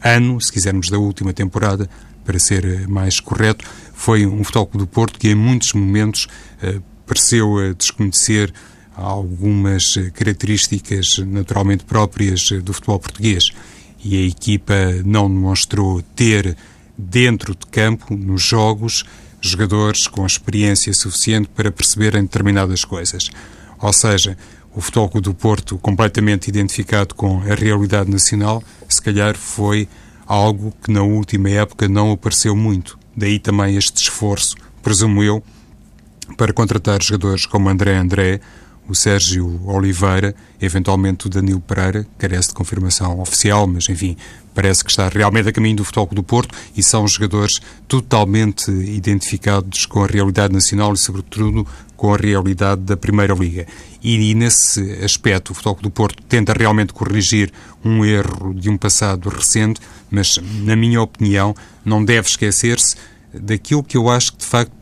ano, 0.03 0.41
se 0.41 0.51
quisermos 0.51 0.89
da 0.89 0.99
última 0.99 1.35
temporada, 1.35 1.91
para 2.29 2.39
ser 2.39 2.63
eh, 2.63 2.87
mais 2.87 3.21
correto, 3.21 3.65
foi 3.95 4.27
um 4.27 4.45
Futebol 4.45 4.69
do 4.75 4.87
Porto 4.87 5.19
que 5.19 5.31
em 5.31 5.35
muitos 5.35 5.73
momentos 5.73 6.29
uh, 6.63 6.83
pareceu 7.07 7.73
desconhecer 7.75 8.53
algumas 8.95 9.95
características 10.13 11.19
naturalmente 11.21 11.85
próprias 11.85 12.51
do 12.63 12.75
futebol 12.75 12.99
português. 12.99 13.51
E 14.05 14.15
a 14.19 14.27
equipa 14.27 14.75
não 15.07 15.27
demonstrou 15.27 16.03
ter 16.15 16.55
dentro 16.99 17.55
de 17.55 17.67
campo, 17.67 18.15
nos 18.15 18.43
jogos, 18.43 19.05
jogadores 19.41 20.07
com 20.07 20.27
experiência 20.27 20.93
suficiente 20.93 21.49
para 21.49 21.73
perceberem 21.73 22.23
determinadas 22.23 22.85
coisas. 22.85 23.31
Ou 23.81 23.93
seja, 23.93 24.37
o 24.75 24.83
Futebol 24.83 25.21
do 25.23 25.33
Porto, 25.33 25.79
completamente 25.79 26.49
identificado 26.49 27.15
com 27.15 27.41
a 27.41 27.55
realidade 27.55 28.11
nacional, 28.11 28.63
se 28.87 29.01
calhar 29.01 29.35
foi 29.35 29.89
algo 30.29 30.75
que 30.85 30.93
na 30.93 31.03
última 31.03 31.49
época 31.49 31.89
não 31.89 32.13
apareceu 32.13 32.55
muito. 32.55 32.99
Daí 33.17 33.39
também 33.39 33.77
este 33.77 34.03
esforço, 34.03 34.55
presumo 34.83 35.23
eu, 35.23 35.43
para 36.37 36.53
contratar 36.53 37.03
jogadores 37.03 37.47
como 37.47 37.71
André 37.71 37.97
André, 37.97 38.41
o 38.87 38.95
Sérgio 38.95 39.61
Oliveira, 39.67 40.35
eventualmente 40.61 41.27
o 41.27 41.31
Danilo 41.31 41.61
Pereira, 41.61 42.07
carece 42.17 42.49
de 42.49 42.55
confirmação 42.55 43.21
oficial, 43.21 43.67
mas 43.67 43.89
enfim, 43.89 44.17
parece 44.55 44.85
que 44.85 44.91
está 44.91 45.09
realmente 45.09 45.49
a 45.49 45.53
caminho 45.53 45.77
do 45.77 45.85
Futebol 45.85 46.09
do 46.13 46.23
Porto 46.23 46.55
e 46.77 46.83
são 46.83 47.07
jogadores 47.07 47.61
totalmente 47.87 48.71
identificados 48.71 49.85
com 49.87 50.03
a 50.03 50.07
realidade 50.07 50.55
nacional 50.55 50.93
e, 50.95 50.99
sobretudo, 50.99 51.67
com 51.99 52.15
a 52.15 52.17
realidade 52.17 52.83
da 52.83 52.97
Primeira 52.97 53.35
Liga. 53.35 53.67
E, 54.01 54.31
e 54.31 54.35
nesse 54.35 54.81
aspecto, 55.05 55.51
o 55.51 55.55
Futebol 55.55 55.79
do 55.83 55.91
Porto 55.91 56.23
tenta 56.23 56.53
realmente 56.53 56.93
corrigir 56.93 57.53
um 57.85 58.05
erro 58.05 58.55
de 58.55 58.71
um 58.71 58.79
passado 58.79 59.29
recente, 59.29 59.81
mas, 60.09 60.39
na 60.63 60.77
minha 60.77 61.03
opinião, 61.03 61.55
não 61.85 62.03
deve 62.03 62.29
esquecer-se 62.29 62.95
daquilo 63.35 63.83
que 63.83 63.97
eu 63.97 64.09
acho 64.09 64.33
que, 64.33 64.39
de 64.39 64.47
facto, 64.47 64.73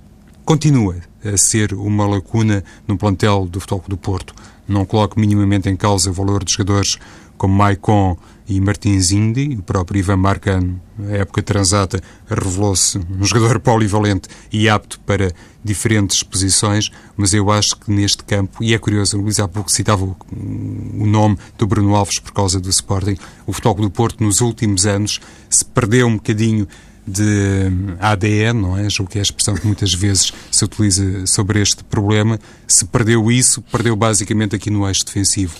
continua 0.45 0.97
a 1.25 1.39
ser 1.39 1.73
uma 1.73 2.07
lacuna 2.07 2.63
no 2.87 2.99
plantel 2.99 3.47
do 3.47 3.61
Futebol 3.61 3.85
do 3.89 3.97
Porto. 3.97 4.35
Não 4.69 4.85
coloco 4.85 5.19
minimamente 5.19 5.71
em 5.71 5.75
causa 5.75 6.11
o 6.11 6.13
valor 6.13 6.45
de 6.45 6.53
jogadores 6.53 6.99
como 7.39 7.55
Maicon 7.55 8.19
e 8.49 8.61
Martins 8.61 9.11
Indy, 9.11 9.57
o 9.57 9.63
próprio 9.63 9.99
Ivan 9.99 10.17
Marcano, 10.17 10.81
na 10.99 11.17
época 11.17 11.43
transata, 11.43 12.01
revelou-se 12.29 12.99
um 12.99 13.25
jogador 13.25 13.59
polivalente 13.61 14.29
e 14.53 14.69
apto 14.69 15.01
para 15.01 15.33
diferentes 15.65 16.23
posições, 16.23 16.91
mas 17.17 17.35
eu 17.35 17.51
acho 17.51 17.77
que 17.77 17.91
neste 17.91 18.23
campo, 18.23 18.63
e 18.63 18.73
é 18.73 18.79
curioso, 18.79 19.19
o 19.19 19.23
Luís 19.23 19.41
há 19.41 19.49
pouco 19.49 19.71
citava 19.71 20.05
o, 20.05 20.17
o 20.33 21.07
nome 21.07 21.37
do 21.59 21.67
Bruno 21.67 21.95
Alves 21.97 22.21
por 22.21 22.33
causa 22.33 22.61
do 22.61 22.71
Sporting, 22.71 23.17
o 23.47 23.53
Futebol 23.53 23.75
do 23.83 23.91
Porto 23.91 24.23
nos 24.23 24.41
últimos 24.41 24.87
anos 24.87 25.21
se 25.51 25.65
perdeu 25.65 26.07
um 26.07 26.15
bocadinho 26.15 26.69
de 27.07 27.71
ADN, 28.01 28.61
não 28.61 28.77
é? 28.77 28.91
Julgo 28.91 29.13
que 29.13 29.19
é 29.19 29.21
a 29.21 29.23
expressão 29.23 29.55
que 29.55 29.65
muitas 29.65 29.95
vezes 29.95 30.33
se 30.51 30.65
utiliza 30.65 31.27
sobre 31.27 31.61
este 31.61 31.85
problema. 31.85 32.39
Se 32.67 32.85
perdeu 32.85 33.31
isso, 33.31 33.63
perdeu 33.63 33.95
basicamente 33.95 34.57
aqui 34.57 34.71
no 34.71 34.87
eixo 34.87 35.05
defensivo. 35.05 35.55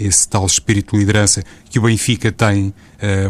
Esse 0.00 0.26
tal 0.26 0.46
espírito 0.46 0.92
de 0.92 1.00
liderança 1.00 1.44
que 1.68 1.78
o 1.78 1.82
Benfica 1.82 2.32
tem, 2.32 2.68
uh, 2.68 2.74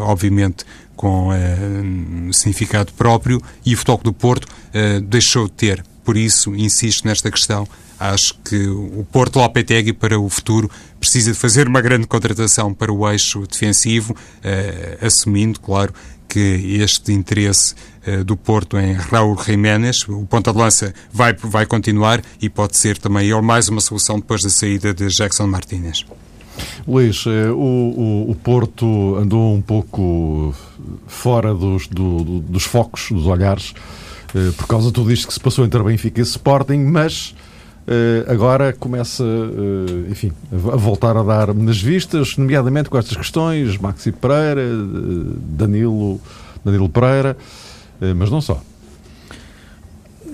obviamente, 0.02 0.64
com 0.94 1.30
uh, 1.30 2.32
significado 2.32 2.92
próprio, 2.92 3.42
e 3.66 3.74
o 3.74 3.76
Futebol 3.76 4.00
do 4.04 4.12
Porto 4.12 4.44
uh, 4.44 5.00
deixou 5.00 5.46
de 5.46 5.52
ter. 5.52 5.84
Por 6.04 6.16
isso, 6.16 6.54
insisto 6.54 7.06
nesta 7.08 7.28
questão. 7.28 7.66
Acho 7.98 8.34
que 8.44 8.68
o 8.68 9.04
Porto 9.12 9.40
Lopetegui, 9.40 9.92
para 9.92 10.18
o 10.18 10.28
futuro, 10.30 10.70
precisa 10.98 11.32
de 11.32 11.36
fazer 11.36 11.68
uma 11.68 11.82
grande 11.82 12.06
contratação 12.06 12.72
para 12.72 12.90
o 12.90 13.06
eixo 13.10 13.46
defensivo, 13.46 14.16
assumindo, 15.02 15.60
claro, 15.60 15.92
que 16.26 16.78
este 16.80 17.12
interesse 17.12 17.74
do 18.24 18.38
Porto 18.38 18.78
em 18.78 18.94
Raul 18.94 19.36
Jiménez, 19.44 20.08
o 20.08 20.24
ponta 20.24 20.50
de 20.50 20.58
lança, 20.58 20.94
vai, 21.12 21.34
vai 21.34 21.66
continuar 21.66 22.22
e 22.40 22.48
pode 22.48 22.78
ser 22.78 22.96
também 22.96 23.30
mais 23.42 23.68
uma 23.68 23.82
solução 23.82 24.18
depois 24.18 24.42
da 24.42 24.48
saída 24.48 24.94
de 24.94 25.06
Jackson 25.08 25.46
Martínez. 25.46 26.06
Luís, 26.86 27.24
eh, 27.26 27.50
o, 27.50 27.54
o, 27.54 28.30
o, 28.30 28.34
Porto 28.34 29.16
andou 29.16 29.54
um 29.54 29.60
pouco 29.60 30.54
fora 31.06 31.54
dos, 31.54 31.86
do, 31.86 32.40
dos 32.40 32.64
focos, 32.64 33.08
dos 33.10 33.26
olhares 33.26 33.74
uh, 34.34 34.52
por 34.54 34.66
causa 34.66 34.88
de 34.88 34.92
tudo 34.92 35.12
isto 35.12 35.26
que 35.28 35.34
se 35.34 35.40
passou 35.40 35.64
entre 35.64 35.82
Benfica 35.82 36.20
e 36.20 36.24
Sporting, 36.24 36.78
mas 36.78 37.34
uh, 37.86 38.30
agora 38.30 38.72
começa, 38.72 39.24
enfim, 40.08 40.32
a 40.52 40.76
voltar 40.76 41.16
a 41.16 41.22
dar 41.22 41.54
nas 41.54 41.80
vistas, 41.80 42.36
nomeadamente 42.36 42.88
com 42.88 42.98
estas 42.98 43.16
questões, 43.16 43.76
Maxi 43.78 44.12
Pereira, 44.12 44.62
Danilo, 45.56 46.20
Danilo 46.64 46.88
Pereira, 46.88 47.36
mas 48.16 48.30
não 48.30 48.40
só. 48.40 48.62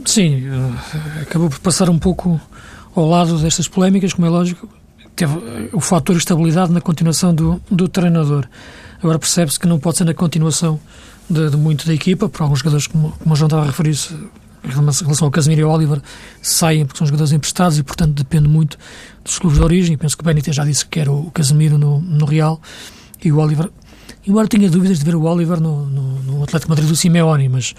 Sim, 0.05 0.45
acabou 1.21 1.51
por 1.51 1.59
passar 1.59 1.91
um 1.91 1.99
pouco 1.99 2.41
ao 2.95 3.09
lado 3.09 3.39
destas 3.39 3.67
polémicas, 3.67 4.13
como 4.15 4.27
é 4.27 4.31
lógico, 4.31 4.69
teve 5.17 5.35
o 5.73 5.81
fator 5.81 6.17
estabilidade 6.17 6.71
na 6.71 6.81
continuação 6.81 7.35
do, 7.35 7.61
do 7.71 7.89
treinador. 7.89 8.47
Agora 9.03 9.19
percebe-se 9.19 9.59
que 9.59 9.67
não 9.67 9.79
pode 9.79 9.99
ser 9.99 10.05
na 10.05 10.15
continuação 10.15 10.79
de, 11.29 11.51
de, 11.51 11.57
muito 11.57 11.87
da 11.87 11.95
equipa, 11.95 12.29
por 12.29 12.43
alguns 12.43 12.61
jogadores, 12.61 12.87
como, 12.87 13.13
como 13.13 13.35
o 13.35 13.37
João 13.37 13.47
estava 13.47 13.63
a 13.63 13.67
referir-se, 13.67 14.15
em 14.65 14.69
relação 14.69 15.27
ao 15.27 15.31
Casemiro 15.31 15.63
e 15.63 15.65
ao 15.65 15.71
Oliver, 15.71 16.01
saem 16.43 16.85
porque 16.85 16.99
são 16.99 17.07
jogadores 17.07 17.33
emprestados 17.33 17.79
e, 17.79 17.83
portanto, 17.83 18.13
depende 18.13 18.49
muito 18.49 18.77
dos 19.25 19.39
clubes 19.39 19.59
de 19.59 19.65
origem. 19.65 19.97
Penso 19.97 20.17
que 20.17 20.23
o 20.23 20.27
Benítez 20.27 20.55
já 20.55 20.65
disse 20.65 20.85
que 20.85 21.01
era 21.01 21.11
o 21.11 21.31
Casemiro 21.31 21.79
no, 21.79 22.01
no 22.01 22.25
Real 22.27 22.61
e 23.25 23.33
o 23.33 23.39
Oliver. 23.39 23.71
Embora 24.27 24.49
tenha 24.49 24.69
dúvidas 24.69 24.99
de 24.99 25.05
ver 25.05 25.15
o 25.15 25.23
Oliver 25.23 25.61
no, 25.61 25.87
no, 25.87 26.23
no 26.23 26.43
Atlético 26.43 26.71
Madrid 26.71 26.89
do 26.89 26.97
Simeone, 26.97 27.49
mas, 27.49 27.75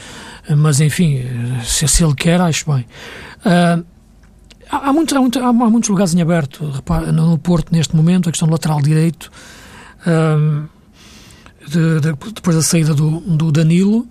mas 0.55 0.79
enfim, 0.79 1.21
se, 1.65 1.87
se 1.87 2.03
ele 2.03 2.15
quer, 2.15 2.39
acho 2.39 2.71
bem. 2.71 2.85
Uh, 3.45 3.85
há, 4.69 4.93
muitos, 4.93 5.15
há, 5.15 5.21
muito, 5.21 5.39
há, 5.39 5.53
muitos 5.53 5.89
lugares 5.89 6.13
em 6.13 6.21
aberto. 6.21 6.63
No 7.13 7.37
Porto, 7.37 7.71
neste 7.71 7.95
momento, 7.95 8.29
a 8.29 8.31
questão 8.31 8.47
do 8.47 8.51
lateral 8.51 8.81
direito, 8.81 9.31
um, 10.05 10.65
de, 11.67 11.99
de, 11.99 12.13
depois 12.33 12.55
da 12.55 12.61
saída 12.61 12.93
do, 12.93 13.19
do 13.21 13.51
Danilo. 13.51 14.07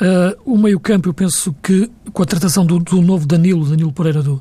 Uh, 0.00 0.38
o 0.44 0.56
meio-campo, 0.56 1.08
eu 1.08 1.14
penso 1.14 1.54
que 1.60 1.90
com 2.12 2.22
a 2.22 2.26
tratação 2.26 2.64
do, 2.64 2.78
do 2.78 3.02
novo 3.02 3.26
Danilo, 3.26 3.68
Danilo 3.68 3.92
Pereira, 3.92 4.22
do, 4.22 4.40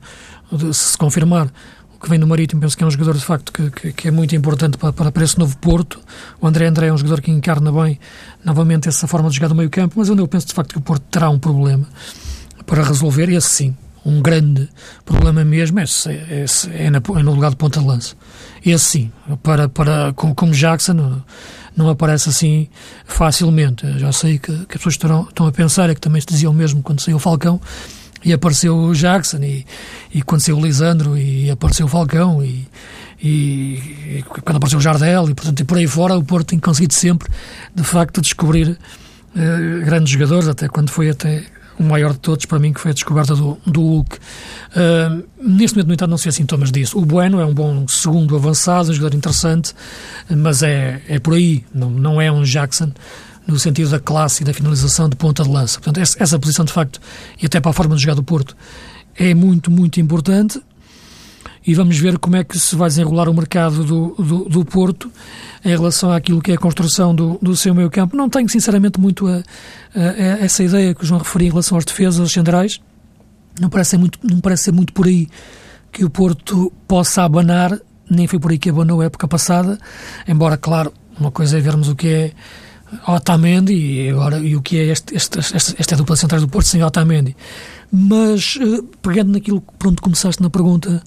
de, 0.52 0.72
se 0.74 0.92
se 0.92 0.98
confirmar, 0.98 1.52
o 1.96 2.00
que 2.00 2.08
vem 2.10 2.20
do 2.20 2.28
Marítimo, 2.28 2.62
penso 2.62 2.78
que 2.78 2.84
é 2.84 2.88
um 2.88 2.92
jogador 2.92 3.16
de 3.16 3.26
facto 3.26 3.52
que, 3.52 3.72
que, 3.72 3.92
que 3.92 4.08
é 4.08 4.12
muito 4.12 4.36
importante 4.36 4.78
para, 4.78 4.94
para, 4.94 5.12
para, 5.12 5.24
esse 5.24 5.40
novo 5.40 5.58
Porto. 5.58 6.00
O 6.40 6.46
André 6.46 6.68
André 6.68 6.88
é 6.88 6.94
um 6.94 6.98
jogador 6.98 7.22
que 7.22 7.32
encarna 7.32 7.72
bem 7.72 8.00
novamente 8.46 8.88
essa 8.88 9.08
forma 9.08 9.30
de 9.30 9.36
jogar 9.36 9.48
do 9.48 9.56
meio-campo, 9.56 9.96
mas 9.98 10.08
onde 10.10 10.22
eu 10.22 10.28
penso 10.28 10.46
de 10.46 10.54
facto 10.54 10.74
que 10.74 10.78
o 10.78 10.82
Porto 10.82 11.04
terá 11.10 11.28
um 11.28 11.40
problema 11.40 11.88
para 12.68 12.84
resolver, 12.84 13.30
e 13.30 13.36
esse 13.36 13.50
sim, 13.50 13.78
um 14.08 14.22
grande 14.22 14.70
problema 15.06 15.44
mesmo 15.44 15.80
é, 15.80 15.84
é, 15.84 16.46
é, 16.72 16.90
na, 16.90 16.98
é 17.00 17.24
no 17.24 17.34
lugar 17.34 17.50
de 17.50 17.58
ponta 17.58 17.82
de 17.82 17.86
lança. 17.86 18.16
Esse 18.66 18.86
sim, 18.86 19.12
para, 19.44 19.68
para, 19.68 20.14
como, 20.14 20.34
como 20.34 20.54
Jackson, 20.54 21.22
não 21.76 21.90
aparece 21.90 22.30
assim 22.30 22.70
facilmente. 23.06 23.86
Eu 23.86 24.00
já 24.00 24.12
sei 24.14 24.40
que, 24.40 24.52
que 24.66 24.78
as 24.78 24.84
pessoas 24.84 24.94
estão, 24.94 25.24
estão 25.24 25.46
a 25.46 25.52
pensar, 25.52 25.90
é 25.90 25.94
que 25.94 26.00
também 26.00 26.22
se 26.22 26.28
dizia 26.28 26.50
o 26.50 26.54
mesmo 26.54 26.82
quando 26.82 27.02
saiu 27.02 27.18
o 27.18 27.20
Falcão, 27.20 27.60
e 28.24 28.32
apareceu 28.32 28.76
o 28.76 28.96
Jackson, 28.96 29.44
e, 29.44 29.66
e 30.14 30.22
quando 30.22 30.42
saiu 30.42 30.58
o 30.58 30.66
Lisandro, 30.66 31.18
e 31.18 31.52
apareceu 31.52 31.86
o 31.86 31.90
Falcão, 31.90 32.42
e, 32.44 32.66
e, 33.22 34.18
e, 34.18 34.24
quando 34.44 34.56
apareceu 34.56 34.80
o 34.80 34.82
Jardel, 34.82 35.30
e 35.30 35.34
portanto, 35.34 35.60
e 35.60 35.64
por 35.66 35.78
aí 35.78 35.86
fora, 35.86 36.18
o 36.18 36.24
Porto 36.24 36.48
tem 36.48 36.60
conseguido 36.60 36.94
sempre, 36.94 37.30
de 37.76 37.84
facto, 37.84 38.22
descobrir 38.22 38.70
uh, 38.70 39.86
grandes 39.86 40.12
jogadores, 40.12 40.48
até 40.48 40.68
quando 40.68 40.90
foi 40.90 41.10
até 41.10 41.44
o 41.80 41.84
maior 41.84 42.14
de 42.14 42.20
todos 42.20 42.46
para 42.46 42.60
mim, 42.60 42.74
que 42.74 42.80
foi 42.80 42.92
a 42.92 42.94
descoberta 42.94 43.36
do, 43.36 43.58
do 43.66 43.82
Hulk. 43.82 44.18
Uh, 44.18 45.24
neste 45.42 45.76
momento, 45.76 45.88
no 45.88 45.94
entanto, 45.94 46.10
não 46.10 46.18
se 46.18 46.26
vê 46.26 46.32
sintomas 46.32 46.72
disso. 46.72 46.98
O 46.98 47.06
Bueno 47.06 47.40
é 47.40 47.46
um 47.46 47.54
bom 47.54 47.88
segundo 47.88 48.36
avançado, 48.36 48.90
um 48.92 48.94
jogador 48.94 49.16
interessante, 49.16 49.74
mas 50.30 50.64
é, 50.64 51.02
é 51.08 51.20
por 51.20 51.36
aí, 51.36 51.64
não, 51.74 51.90
não 51.90 52.22
é 52.22 52.32
um 52.32 52.44
Jackson 52.44 52.92
no 53.46 53.58
sentido 53.58 53.90
da 53.92 54.00
classe 54.00 54.44
e 54.44 54.46
da 54.46 54.54
finalização 54.54 55.08
de 55.08 55.16
ponta 55.16 55.44
de 55.44 55.50
lança. 55.50 55.80
Portanto, 55.80 56.00
essa, 56.00 56.22
essa 56.22 56.38
posição, 56.38 56.66
de 56.66 56.74
facto, 56.74 57.00
e 57.42 57.46
até 57.46 57.60
para 57.60 57.72
a 57.72 57.74
forma 57.74 57.96
de 57.96 58.02
jogar 58.02 58.16
do 58.16 58.24
Porto, 58.24 58.56
é 59.16 59.34
muito, 59.34 59.72
muito 59.72 60.00
importante 60.00 60.62
e 61.68 61.74
vamos 61.74 62.00
ver 62.00 62.18
como 62.18 62.38
é 62.38 62.46
que 62.46 62.58
se 62.58 62.78
vai 62.78 62.88
desenrolar 62.88 63.28
o 63.28 63.34
mercado 63.34 63.84
do, 63.84 64.16
do, 64.18 64.46
do 64.46 64.64
Porto 64.64 65.12
em 65.66 65.76
relação 65.76 66.10
àquilo 66.14 66.42
que 66.42 66.54
é 66.54 66.56
a 66.56 66.58
construção 66.58 67.14
do, 67.14 67.38
do 67.42 67.58
seu 67.58 67.76
meio 67.76 67.92
campo. 67.92 68.16
Não 68.16 68.30
tenho, 68.30 68.48
sinceramente, 68.48 68.98
muito 68.98 69.28
a, 69.28 69.44
a, 69.94 70.00
a 70.00 70.46
essa 70.46 70.64
ideia 70.64 70.96
que 70.96 71.04
o 71.04 71.06
João 71.06 71.20
referia 71.20 71.50
em 71.50 71.52
relação 71.52 71.78
às 71.78 71.84
defesas 71.84 72.32
centrais. 72.32 72.80
Não 73.60 73.70
parece, 73.70 73.92
ser 73.92 73.98
muito, 73.98 74.18
não 74.24 74.40
parece 74.40 74.64
ser 74.64 74.72
muito 74.72 74.94
por 74.94 75.08
aí 75.08 75.28
que 75.92 76.06
o 76.06 76.10
Porto 76.10 76.72
possa 76.88 77.24
abanar, 77.24 77.78
nem 78.10 78.28
foi 78.28 78.40
por 78.40 78.52
aí 78.52 78.58
que 78.58 78.70
abanou 78.70 79.02
a 79.02 79.06
época 79.06 79.28
passada, 79.28 79.78
embora, 80.26 80.56
claro, 80.56 80.94
uma 81.20 81.32
coisa 81.32 81.58
é 81.58 81.60
vermos 81.60 81.90
o 81.90 81.96
que 81.96 82.08
é 82.08 82.32
Otamendi 83.06 83.74
e, 83.74 84.10
agora, 84.10 84.40
e 84.40 84.56
o 84.56 84.62
que 84.62 84.78
é 84.78 84.86
este, 84.86 85.16
este, 85.16 85.40
esta, 85.40 85.76
esta 85.78 85.96
dupla 85.98 86.16
centrais 86.16 86.42
do 86.42 86.48
Porto 86.48 86.68
sem 86.68 86.82
Otamendi. 86.82 87.36
Mas, 87.92 88.58
eh, 88.62 88.82
pegando 89.02 89.34
naquilo 89.34 89.60
que 89.60 89.74
pronto, 89.78 90.02
começaste 90.02 90.42
na 90.42 90.50
pergunta 90.50 91.04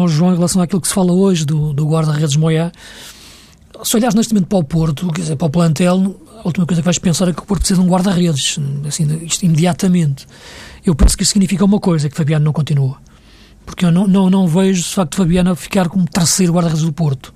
ao 0.00 0.08
João 0.08 0.32
em 0.32 0.36
relação 0.36 0.62
àquilo 0.62 0.80
que 0.80 0.88
se 0.88 0.94
fala 0.94 1.12
hoje 1.12 1.44
do, 1.44 1.72
do 1.72 1.86
guarda-redes 1.86 2.36
Moyá. 2.36 2.72
Se 3.82 3.96
olhares 3.96 4.14
neste 4.14 4.32
momento 4.32 4.48
para 4.48 4.58
o 4.58 4.64
Porto, 4.64 5.12
quer 5.12 5.20
dizer, 5.20 5.36
para 5.36 5.46
o 5.46 5.50
plantel, 5.50 6.18
a 6.38 6.46
última 6.46 6.66
coisa 6.66 6.80
que 6.80 6.84
vais 6.84 6.98
pensar 6.98 7.28
é 7.28 7.32
que 7.32 7.40
o 7.40 7.44
Porto 7.44 7.60
precisa 7.60 7.80
de 7.80 7.86
um 7.86 7.90
guarda-redes, 7.90 8.58
assim, 8.86 9.20
isto 9.22 9.44
imediatamente. 9.44 10.26
Eu 10.84 10.94
penso 10.94 11.16
que 11.16 11.22
isso 11.22 11.32
significa 11.32 11.64
uma 11.64 11.78
coisa, 11.78 12.08
que 12.08 12.16
Fabiano 12.16 12.44
não 12.44 12.52
continua. 12.52 12.96
Porque 13.66 13.84
eu 13.84 13.90
não, 13.90 14.06
não, 14.06 14.30
não 14.30 14.46
vejo, 14.46 14.82
de 14.82 14.88
facto, 14.88 15.16
Fabiano 15.16 15.54
ficar 15.54 15.88
como 15.88 16.06
terceiro 16.06 16.52
guarda-redes 16.52 16.84
do 16.84 16.92
Porto. 16.92 17.34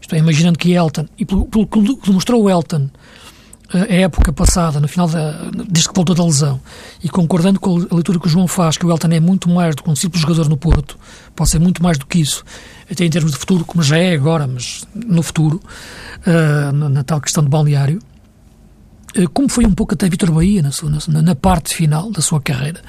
Isto 0.00 0.14
é, 0.14 0.18
imaginando 0.18 0.58
que 0.58 0.72
Elton, 0.72 1.06
e 1.18 1.24
pelo, 1.24 1.46
pelo 1.46 1.66
que 1.66 2.06
demonstrou 2.06 2.42
o 2.42 2.50
Elton 2.50 2.88
a 3.72 3.92
época 3.92 4.32
passada, 4.32 4.78
no 4.78 4.86
final 4.86 5.08
da, 5.08 5.32
desde 5.68 5.88
que 5.88 5.94
voltou 5.94 6.14
da 6.14 6.24
lesão, 6.24 6.60
e 7.02 7.08
concordando 7.08 7.58
com 7.58 7.76
a 7.90 7.94
leitura 7.94 8.18
que 8.18 8.26
o 8.26 8.28
João 8.28 8.46
faz, 8.46 8.76
que 8.76 8.84
o 8.84 8.90
Elton 8.90 9.08
é 9.08 9.20
muito 9.20 9.48
mais 9.48 9.74
do 9.74 9.82
que 9.82 9.90
um 9.90 9.96
simples 9.96 10.20
jogador 10.20 10.48
no 10.48 10.56
Porto, 10.56 10.98
pode 11.34 11.50
ser 11.50 11.58
muito 11.58 11.82
mais 11.82 11.98
do 11.98 12.06
que 12.06 12.20
isso, 12.20 12.44
até 12.90 13.04
em 13.04 13.10
termos 13.10 13.32
de 13.32 13.38
futuro, 13.38 13.64
como 13.64 13.82
já 13.82 13.96
é 13.96 14.14
agora, 14.14 14.46
mas 14.46 14.84
no 14.94 15.22
futuro, 15.22 15.60
uh, 16.26 16.72
na, 16.72 17.02
tal 17.02 17.20
questão 17.20 17.42
de 17.42 17.48
balneário, 17.48 18.00
uh, 19.16 19.28
como 19.30 19.48
foi 19.48 19.64
um 19.64 19.74
pouco 19.74 19.94
até 19.94 20.08
Vitor 20.08 20.30
Bahia 20.30 20.62
na, 20.62 20.70
sua, 20.70 20.90
na, 21.08 21.22
na, 21.22 21.34
parte 21.34 21.74
final 21.74 22.10
da 22.10 22.20
sua 22.20 22.40
carreira, 22.40 22.82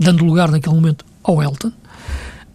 dando 0.00 0.24
lugar 0.24 0.50
naquele 0.50 0.74
momento 0.74 1.04
ao 1.22 1.42
Elton, 1.42 1.72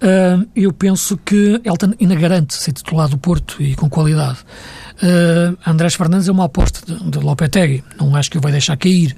uh, 0.02 0.48
eu 0.56 0.72
penso 0.74 1.18
que 1.18 1.62
Elton 1.64 1.94
ainda 2.00 2.16
garante 2.16 2.54
ser 2.56 2.72
titular 2.72 3.08
do 3.08 3.18
Porto 3.18 3.62
e 3.62 3.76
com 3.76 3.90
qualidade. 3.90 4.40
Uh, 5.02 5.58
Andrés 5.66 5.96
Fernandes 5.96 6.28
é 6.28 6.32
uma 6.32 6.46
aposta 6.46 6.82
de, 6.86 7.10
de 7.10 7.20
Lopetegui, 7.20 7.84
não 7.98 8.16
acho 8.16 8.30
que 8.30 8.38
o 8.38 8.42
vai 8.42 8.52
deixar 8.52 8.78
cair. 8.78 9.16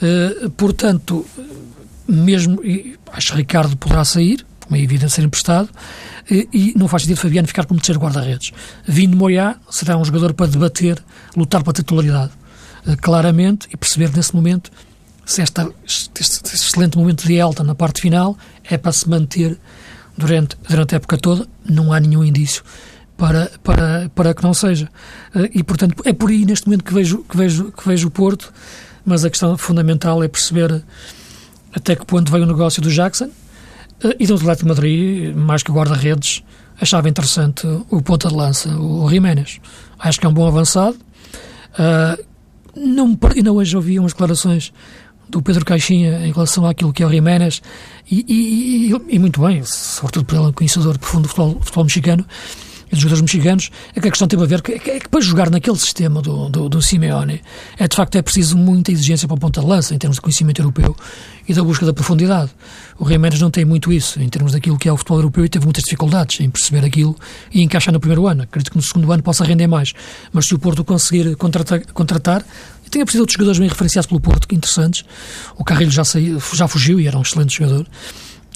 Uh, 0.00 0.50
portanto, 0.50 1.26
mesmo, 2.08 2.60
acho 3.12 3.32
que 3.32 3.36
Ricardo 3.36 3.76
poderá 3.76 4.04
sair, 4.04 4.44
como 4.60 4.76
é 4.76 4.80
evidente 4.80 5.12
ser 5.12 5.22
emprestado, 5.22 5.68
e, 6.30 6.48
e 6.52 6.74
não 6.76 6.88
faz 6.88 7.02
sentido 7.02 7.18
Fabiano 7.18 7.48
ficar 7.48 7.66
como 7.66 7.80
terceiro 7.80 8.00
guarda-redes. 8.00 8.52
Vindo 8.86 9.16
Moiá 9.16 9.56
será 9.70 9.96
um 9.96 10.04
jogador 10.04 10.32
para 10.32 10.46
debater, 10.46 11.02
lutar 11.36 11.62
pela 11.62 11.74
titularidade, 11.74 12.32
uh, 12.86 12.96
claramente, 13.00 13.68
e 13.72 13.76
perceber 13.76 14.10
nesse 14.14 14.34
momento 14.34 14.70
se 15.30 15.42
esta, 15.42 15.70
este, 15.86 16.20
este 16.20 16.54
excelente 16.54 16.98
momento 16.98 17.26
de 17.26 17.34
Elton 17.34 17.62
na 17.62 17.74
parte 17.74 18.00
final 18.00 18.36
é 18.64 18.76
para 18.76 18.90
se 18.90 19.08
manter 19.08 19.56
durante, 20.16 20.56
durante 20.68 20.94
a 20.94 20.96
época 20.96 21.16
toda, 21.16 21.46
não 21.64 21.92
há 21.92 22.00
nenhum 22.00 22.24
indício 22.24 22.62
para, 23.16 23.50
para, 23.62 24.10
para 24.14 24.34
que 24.34 24.42
não 24.42 24.54
seja. 24.54 24.88
Eh, 25.34 25.50
e, 25.56 25.62
portanto, 25.62 26.02
é 26.06 26.12
por 26.12 26.30
aí 26.30 26.44
neste 26.44 26.66
momento 26.66 26.84
que 26.84 26.94
vejo, 26.94 27.18
que, 27.28 27.36
vejo, 27.36 27.72
que 27.72 27.86
vejo 27.86 28.08
o 28.08 28.10
Porto, 28.10 28.52
mas 29.04 29.24
a 29.24 29.30
questão 29.30 29.56
fundamental 29.58 30.22
é 30.22 30.28
perceber 30.28 30.82
até 31.72 31.94
que 31.94 32.04
ponto 32.06 32.32
veio 32.32 32.44
o 32.44 32.46
negócio 32.46 32.80
do 32.82 32.90
Jackson 32.90 33.30
eh, 34.02 34.16
e 34.18 34.26
do 34.26 34.34
Atlético 34.34 34.64
de 34.64 34.68
Madrid, 34.68 35.34
mais 35.36 35.62
que 35.62 35.70
o 35.70 35.74
guarda-redes, 35.74 36.42
achava 36.80 37.08
interessante 37.08 37.66
o 37.90 38.00
ponta 38.00 38.28
de 38.28 38.34
lança, 38.34 38.70
o 38.70 39.08
Jiménez. 39.08 39.60
Acho 39.98 40.18
que 40.18 40.26
é 40.26 40.28
um 40.28 40.32
bom 40.32 40.48
avançado. 40.48 40.96
Uh, 41.74 42.24
não, 42.74 43.18
ainda 43.36 43.52
hoje 43.52 43.76
ouvi 43.76 43.98
umas 43.98 44.12
declarações 44.12 44.72
do 45.30 45.42
Pedro 45.42 45.64
Caixinha 45.64 46.26
em 46.26 46.32
relação 46.32 46.66
àquilo 46.66 46.92
que 46.92 47.02
é 47.02 47.06
o 47.06 47.10
Jiménez 47.10 47.62
e, 48.10 48.24
e, 48.28 48.92
e, 48.92 49.14
e 49.14 49.18
muito 49.18 49.40
bem, 49.40 49.62
sobretudo 49.64 50.48
um 50.48 50.52
conhecedor 50.52 50.98
profundo 50.98 51.22
do 51.22 51.28
futebol, 51.28 51.58
futebol 51.60 51.84
mexicano, 51.84 52.26
e 52.90 52.90
dos 52.90 53.00
jogadores 53.00 53.22
mexicanos, 53.22 53.70
é 53.94 54.00
que 54.00 54.08
a 54.08 54.10
questão 54.10 54.26
teve 54.26 54.42
a 54.42 54.46
ver 54.46 54.62
que, 54.62 54.72
é 54.72 54.98
que 54.98 55.08
para 55.08 55.20
jogar 55.20 55.48
naquele 55.48 55.78
sistema 55.78 56.20
do, 56.20 56.48
do, 56.48 56.68
do, 56.68 56.82
Simeone 56.82 57.40
é 57.78 57.86
de 57.86 57.94
facto 57.94 58.16
é 58.16 58.22
preciso 58.22 58.56
muita 58.56 58.90
exigência 58.90 59.28
para 59.28 59.36
a 59.36 59.40
ponta 59.40 59.60
de 59.60 59.66
lança 59.66 59.94
em 59.94 59.98
termos 59.98 60.16
de 60.16 60.20
conhecimento 60.20 60.60
europeu 60.60 60.96
e 61.48 61.54
da 61.54 61.62
busca 61.62 61.86
da 61.86 61.92
profundidade. 61.92 62.50
O 62.98 63.08
Jiménez 63.08 63.40
não 63.40 63.50
tem 63.50 63.64
muito 63.64 63.92
isso 63.92 64.20
em 64.20 64.28
termos 64.28 64.52
daquilo 64.52 64.76
que 64.76 64.88
é 64.88 64.92
o 64.92 64.96
futebol 64.96 65.18
europeu 65.18 65.44
e 65.44 65.48
teve 65.48 65.64
muitas 65.64 65.84
dificuldades 65.84 66.40
em 66.40 66.50
perceber 66.50 66.84
aquilo 66.84 67.16
e 67.52 67.62
encaixar 67.62 67.92
no 67.92 68.00
primeiro 68.00 68.26
ano. 68.26 68.42
Acredito 68.42 68.72
que 68.72 68.76
no 68.76 68.82
segundo 68.82 69.10
ano 69.12 69.22
possa 69.22 69.44
render 69.44 69.68
mais, 69.68 69.92
mas 70.32 70.46
se 70.46 70.54
o 70.54 70.58
Porto 70.58 70.84
conseguir 70.84 71.36
contratar, 71.36 71.80
contratar 71.92 72.44
tem 72.90 73.04
de 73.04 73.18
outros 73.18 73.34
jogadores 73.34 73.58
bem 73.58 73.68
referenciados 73.68 74.06
pelo 74.06 74.20
Porto, 74.20 74.52
interessantes. 74.52 75.04
O 75.56 75.64
Carrilho 75.64 75.90
já, 75.90 76.04
saiu, 76.04 76.40
já 76.52 76.66
fugiu 76.68 77.00
e 77.00 77.06
era 77.06 77.16
um 77.16 77.22
excelente 77.22 77.56
jogador 77.56 77.86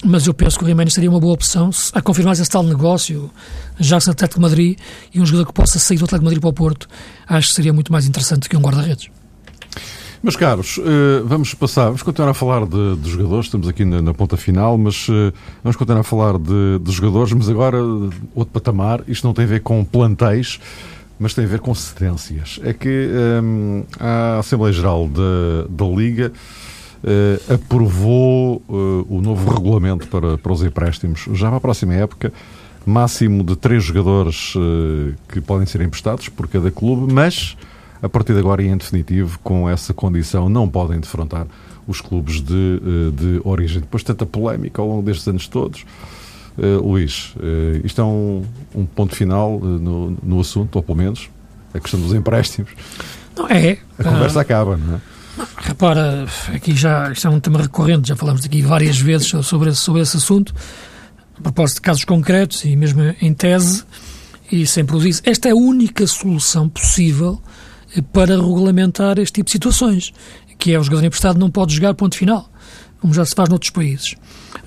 mas 0.03 0.27
eu 0.27 0.33
penso 0.33 0.59
que 0.59 0.63
o 0.63 0.67
Jiménez 0.67 0.93
seria 0.93 1.09
uma 1.09 1.19
boa 1.19 1.33
opção 1.33 1.71
a 1.93 2.01
confirmar 2.01 2.33
esse 2.33 2.49
tal 2.49 2.63
negócio, 2.63 3.31
já 3.79 3.99
que 3.99 4.09
Atlético 4.09 4.39
de 4.39 4.41
Madrid 4.41 4.79
e 5.13 5.19
um 5.19 5.25
jogador 5.25 5.47
que 5.47 5.53
possa 5.53 5.79
sair 5.79 5.97
do 5.97 6.05
Atlético 6.05 6.19
de 6.19 6.25
Madrid 6.25 6.41
para 6.41 6.49
o 6.49 6.53
Porto, 6.53 6.87
acho 7.27 7.49
que 7.49 7.53
seria 7.55 7.73
muito 7.73 7.91
mais 7.91 8.05
interessante 8.05 8.47
que 8.47 8.55
um 8.55 8.61
guarda-redes. 8.61 9.09
Meus 10.21 10.35
caros, 10.35 10.79
eh, 10.79 11.21
vamos 11.23 11.53
passar, 11.53 11.85
vamos 11.85 12.01
continuar 12.01 12.31
a 12.31 12.33
falar 12.33 12.65
de, 12.65 12.95
de 12.95 13.09
jogadores, 13.11 13.45
estamos 13.45 13.67
aqui 13.67 13.85
na, 13.85 14.01
na, 14.01 14.13
ponta 14.13 14.35
final, 14.35 14.77
mas 14.77 15.07
eh, 15.09 15.31
vamos 15.63 15.75
continuar 15.75 16.01
a 16.01 16.03
falar 16.03 16.39
de, 16.39 16.79
de, 16.81 16.91
jogadores, 16.91 17.31
mas 17.33 17.47
agora 17.47 17.77
outro 18.33 18.51
patamar, 18.51 19.03
isto 19.07 19.25
não 19.25 19.35
tem 19.35 19.45
a 19.45 19.47
ver 19.47 19.59
com 19.61 19.85
plantéis, 19.85 20.59
mas 21.19 21.33
tem 21.33 21.45
a 21.45 21.47
ver 21.47 21.59
com 21.59 21.73
cedências. 21.73 22.59
É 22.63 22.73
que 22.73 23.09
um, 23.43 23.83
a 23.99 24.39
Assembleia 24.39 24.73
Geral 24.73 25.07
da, 25.07 25.67
da 25.69 25.85
Liga 25.85 26.31
uh, 27.03 27.53
aprovou 27.53 28.61
uh, 28.67 29.05
o 29.09 29.21
novo 29.21 29.51
regulamento 29.53 30.07
para, 30.07 30.37
para 30.37 30.51
os 30.51 30.63
empréstimos, 30.63 31.27
já 31.33 31.47
para 31.47 31.57
a 31.57 31.61
próxima 31.61 31.93
época, 31.93 32.33
máximo 32.85 33.43
de 33.43 33.55
três 33.55 33.83
jogadores 33.83 34.53
uh, 34.55 35.13
que 35.29 35.39
podem 35.41 35.65
ser 35.65 35.81
emprestados 35.81 36.29
por 36.29 36.47
cada 36.47 36.69
clube, 36.69 37.11
mas 37.11 37.57
a 38.01 38.09
partir 38.09 38.33
de 38.33 38.39
agora 38.39 38.61
e 38.61 38.67
em 38.67 38.77
definitivo, 38.77 39.39
com 39.43 39.69
essa 39.69 39.93
condição, 39.93 40.49
não 40.49 40.67
podem 40.67 40.99
defrontar 40.99 41.47
os 41.87 42.01
clubes 42.01 42.41
de, 42.41 43.11
de 43.13 43.41
origem. 43.43 43.79
Depois 43.79 44.01
de 44.01 44.07
tanta 44.07 44.25
polémica 44.25 44.81
ao 44.81 44.87
longo 44.87 45.01
destes 45.03 45.27
anos 45.27 45.47
todos, 45.47 45.85
uh, 46.57 46.87
Luís, 46.87 47.33
uh, 47.37 47.85
isto 47.85 48.01
é 48.01 48.03
um, 48.03 48.43
um 48.73 48.85
ponto 48.85 49.15
final 49.15 49.57
uh, 49.57 49.65
no, 49.65 50.17
no 50.23 50.39
assunto, 50.39 50.75
ou 50.75 50.83
pelo 50.83 50.97
menos 50.97 51.29
a 51.73 51.79
questão 51.79 51.99
dos 51.99 52.13
empréstimos. 52.13 52.71
Não 53.35 53.47
é. 53.47 53.77
A 53.99 54.03
conversa 54.03 54.41
acaba, 54.41 54.77
não 54.77 54.95
é? 54.95 54.99
Não, 55.37 55.47
repara, 55.57 56.25
aqui 56.53 56.73
já 56.75 57.11
isto 57.11 57.27
é 57.27 57.29
um 57.29 57.39
tema 57.39 57.61
recorrente, 57.61 58.07
já 58.07 58.15
falamos 58.15 58.45
aqui 58.45 58.61
várias 58.61 58.97
vezes 58.97 59.27
sobre 59.27 59.69
esse, 59.69 59.81
sobre 59.81 60.01
esse 60.01 60.15
assunto, 60.15 60.53
a 61.37 61.41
propósito 61.41 61.77
de 61.77 61.81
casos 61.81 62.05
concretos 62.05 62.63
e 62.63 62.75
mesmo 62.75 63.01
em 63.21 63.33
tese, 63.33 63.83
e 64.49 64.65
sempre 64.65 64.95
o 64.95 64.99
disse, 64.99 65.21
esta 65.25 65.49
é 65.49 65.51
a 65.51 65.55
única 65.55 66.07
solução 66.07 66.69
possível 66.69 67.41
para 68.13 68.35
regulamentar 68.35 69.19
este 69.19 69.33
tipo 69.33 69.47
de 69.47 69.51
situações, 69.51 70.13
que 70.57 70.73
é 70.73 70.79
o 70.79 70.83
jogador 70.83 71.05
emprestado 71.05 71.37
não 71.37 71.51
pode 71.51 71.75
jogar 71.75 71.93
ponto 71.93 72.15
final, 72.15 72.49
como 73.01 73.13
já 73.13 73.25
se 73.25 73.35
faz 73.35 73.49
noutros 73.49 73.71
países. 73.71 74.15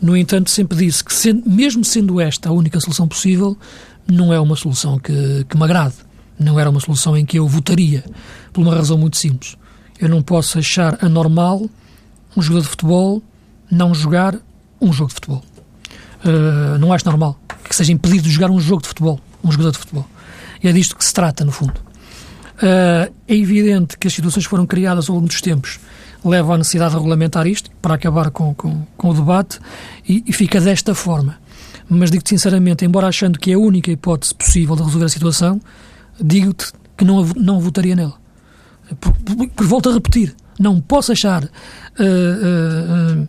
No 0.01 0.17
entanto, 0.17 0.51
sempre 0.51 0.79
disse 0.79 1.03
que, 1.05 1.15
mesmo 1.47 1.85
sendo 1.85 2.21
esta 2.21 2.49
a 2.49 2.53
única 2.53 2.81
solução 2.81 3.09
possível, 3.09 3.57
não 4.07 4.33
é 4.33 4.41
uma 4.41 4.57
solução 4.57 4.99
que, 4.99 5.45
que 5.49 5.57
me 5.57 5.65
agrade. 5.65 5.95
Não 6.39 6.59
era 6.59 6.71
uma 6.71 6.81
solução 6.81 7.17
em 7.17 7.27
que 7.27 7.39
eu 7.39 7.47
votaria, 7.49 8.05
por 8.53 8.61
uma 8.63 8.75
razão 8.75 8.97
muito 8.97 9.17
simples. 9.17 9.57
Eu 10.01 10.09
não 10.09 10.23
posso 10.23 10.59
achar 10.59 10.97
anormal 11.05 11.69
um 12.37 12.43
jogador 12.43 12.63
de 12.63 12.69
futebol 12.69 13.23
não 13.71 13.93
jogar 13.95 14.37
um 14.81 14.93
jogo 14.93 15.09
de 15.09 15.15
futebol. 15.15 15.45
Uh, 16.25 16.79
não 16.79 16.93
acho 16.93 17.05
normal 17.05 17.39
que 17.69 17.75
seja 17.75 17.93
impedido 17.93 18.23
de 18.23 18.31
jogar 18.31 18.51
um 18.51 18.59
jogo 18.59 18.83
de 18.83 18.89
futebol, 18.89 19.21
um 19.45 19.51
jogador 19.51 19.73
de 19.73 19.79
futebol. 19.79 20.07
E 20.63 20.69
é 20.69 20.73
disto 20.73 20.97
que 20.97 21.05
se 21.05 21.13
trata, 21.13 21.45
no 21.45 21.53
fundo. 21.53 21.75
Uh, 22.57 23.13
é 23.27 23.37
evidente 23.37 23.99
que 23.99 24.07
as 24.07 24.15
situações 24.15 24.47
foram 24.47 24.67
criadas 24.67 25.09
ao 25.09 25.17
longo 25.17 25.29
dos 25.29 25.41
tempos 25.41 25.79
levam 26.25 26.55
à 26.55 26.59
necessidade 26.59 26.91
de 26.91 26.97
regulamentar 26.97 27.47
isto 27.47 27.71
para 27.83 27.95
acabar 27.95 28.31
com, 28.31 28.55
com, 28.55 28.83
com 28.97 29.11
o 29.11 29.15
debate 29.15 29.59
e, 30.09 30.23
e, 30.27 30.33
fica 30.33 30.61
desta 30.61 30.95
forma. 30.95 31.39
Mas 31.89 32.11
digo-te 32.11 32.31
sinceramente, 32.31 32.85
embora 32.85 33.07
achando 33.07 33.39
que 33.39 33.51
é 33.51 33.55
a 33.55 33.59
única 33.59 33.91
hipótese 33.91 34.35
possível 34.35 34.77
de 34.77 34.83
resolver 34.83 35.07
a 35.07 35.09
situação, 35.09 35.61
digo-te 36.21 36.73
que 36.97 37.05
não, 37.05 37.25
não 37.37 37.61
votaria 37.61 37.97
nela. 37.97 38.15
Porque, 39.01 39.65
volto 39.65 39.89
a 39.91 39.93
repetir, 39.93 40.35
não 40.59 40.81
posso 40.81 41.13
achar 41.13 41.45
uh, 41.45 41.49
uh, 43.19 43.29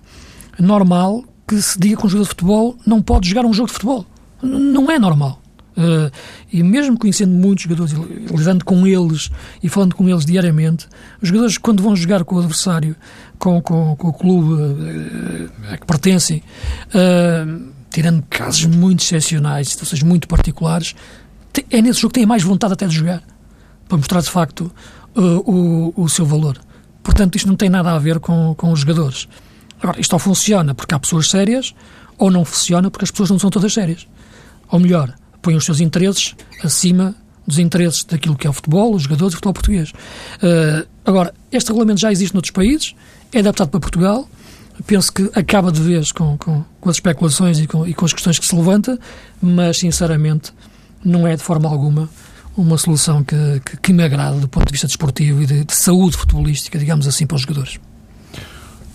normal 0.59 1.23
que 1.47 1.61
se 1.61 1.79
diga 1.79 1.97
que 1.97 2.05
um 2.05 2.09
jogador 2.09 2.23
de 2.23 2.29
futebol 2.29 2.77
não 2.85 3.01
pode 3.01 3.29
jogar 3.29 3.45
um 3.45 3.53
jogo 3.53 3.67
de 3.67 3.73
futebol. 3.73 4.05
Não 4.41 4.89
é 4.89 4.97
normal. 4.97 5.41
Uh, 5.79 6.11
e 6.51 6.61
mesmo 6.61 6.99
conhecendo 6.99 7.31
muitos 7.31 7.63
jogadores, 7.63 7.93
lidando 7.93 8.65
com 8.65 8.85
eles 8.85 9.31
e 9.63 9.69
falando 9.69 9.95
com 9.95 10.09
eles 10.09 10.25
diariamente, 10.25 10.85
os 11.21 11.29
jogadores, 11.29 11.57
quando 11.57 11.81
vão 11.81 11.95
jogar 11.95 12.25
com 12.25 12.35
o 12.35 12.39
adversário, 12.39 12.97
com, 13.37 13.61
com, 13.61 13.95
com 13.95 14.07
o 14.09 14.13
clube 14.13 14.61
uh, 14.61 15.51
a 15.71 15.77
que 15.77 15.85
pertencem, 15.85 16.43
uh, 16.89 17.71
tirando 17.89 18.21
casos 18.29 18.65
muito 18.65 19.01
excepcionais, 19.01 19.69
situações 19.69 20.03
muito 20.03 20.27
particulares, 20.27 20.95
é 21.71 21.81
nesse 21.81 22.01
jogo 22.01 22.13
que 22.13 22.19
têm 22.19 22.27
mais 22.27 22.43
vontade 22.43 22.73
até 22.73 22.85
de 22.85 22.95
jogar, 22.95 23.23
para 23.87 23.97
mostrar 23.97 24.19
de 24.19 24.29
facto 24.29 24.69
o, 25.15 25.93
o 25.95 26.07
seu 26.07 26.25
valor. 26.25 26.59
Portanto, 27.01 27.35
isto 27.35 27.47
não 27.47 27.55
tem 27.55 27.69
nada 27.69 27.91
a 27.91 27.99
ver 27.99 28.19
com, 28.19 28.53
com 28.55 28.71
os 28.71 28.81
jogadores. 28.81 29.27
Agora, 29.81 29.99
isto 29.99 30.13
ou 30.13 30.19
funciona 30.19 30.75
porque 30.75 30.93
há 30.93 30.99
pessoas 30.99 31.29
sérias, 31.29 31.73
ou 32.17 32.29
não 32.29 32.45
funciona 32.45 32.91
porque 32.91 33.05
as 33.05 33.11
pessoas 33.11 33.29
não 33.31 33.39
são 33.39 33.49
todas 33.49 33.73
sérias. 33.73 34.07
Ou 34.69 34.79
melhor, 34.79 35.13
põe 35.41 35.55
os 35.55 35.65
seus 35.65 35.79
interesses 35.79 36.35
acima 36.63 37.15
dos 37.45 37.57
interesses 37.57 38.03
daquilo 38.03 38.35
que 38.35 38.45
é 38.45 38.49
o 38.49 38.53
futebol, 38.53 38.93
os 38.93 39.03
jogadores 39.03 39.33
e 39.33 39.35
o 39.35 39.37
futebol 39.37 39.53
português. 39.53 39.89
Uh, 39.89 40.87
agora, 41.03 41.33
este 41.51 41.67
regulamento 41.67 41.99
já 41.99 42.11
existe 42.11 42.33
noutros 42.33 42.51
países, 42.51 42.95
é 43.33 43.39
adaptado 43.39 43.69
para 43.69 43.79
Portugal, 43.79 44.29
penso 44.85 45.11
que 45.11 45.29
acaba 45.33 45.71
de 45.71 45.81
vez 45.81 46.11
com, 46.11 46.37
com, 46.37 46.63
com 46.79 46.89
as 46.89 46.97
especulações 46.97 47.59
e 47.59 47.67
com, 47.67 47.87
e 47.87 47.93
com 47.93 48.05
as 48.05 48.13
questões 48.13 48.37
que 48.37 48.45
se 48.45 48.55
levanta, 48.55 48.99
mas, 49.41 49.79
sinceramente, 49.79 50.53
não 51.03 51.27
é 51.27 51.35
de 51.35 51.43
forma 51.43 51.67
alguma 51.67 52.09
uma 52.55 52.77
solução 52.77 53.23
que, 53.23 53.61
que, 53.65 53.77
que 53.77 53.93
me 53.93 54.03
agrada 54.03 54.37
do 54.37 54.47
ponto 54.47 54.65
de 54.65 54.71
vista 54.71 54.85
desportivo 54.85 55.41
e 55.41 55.45
de, 55.45 55.63
de 55.63 55.73
saúde 55.73 56.17
futebolística, 56.17 56.77
digamos 56.77 57.07
assim, 57.07 57.25
para 57.25 57.35
os 57.35 57.41
jogadores. 57.41 57.79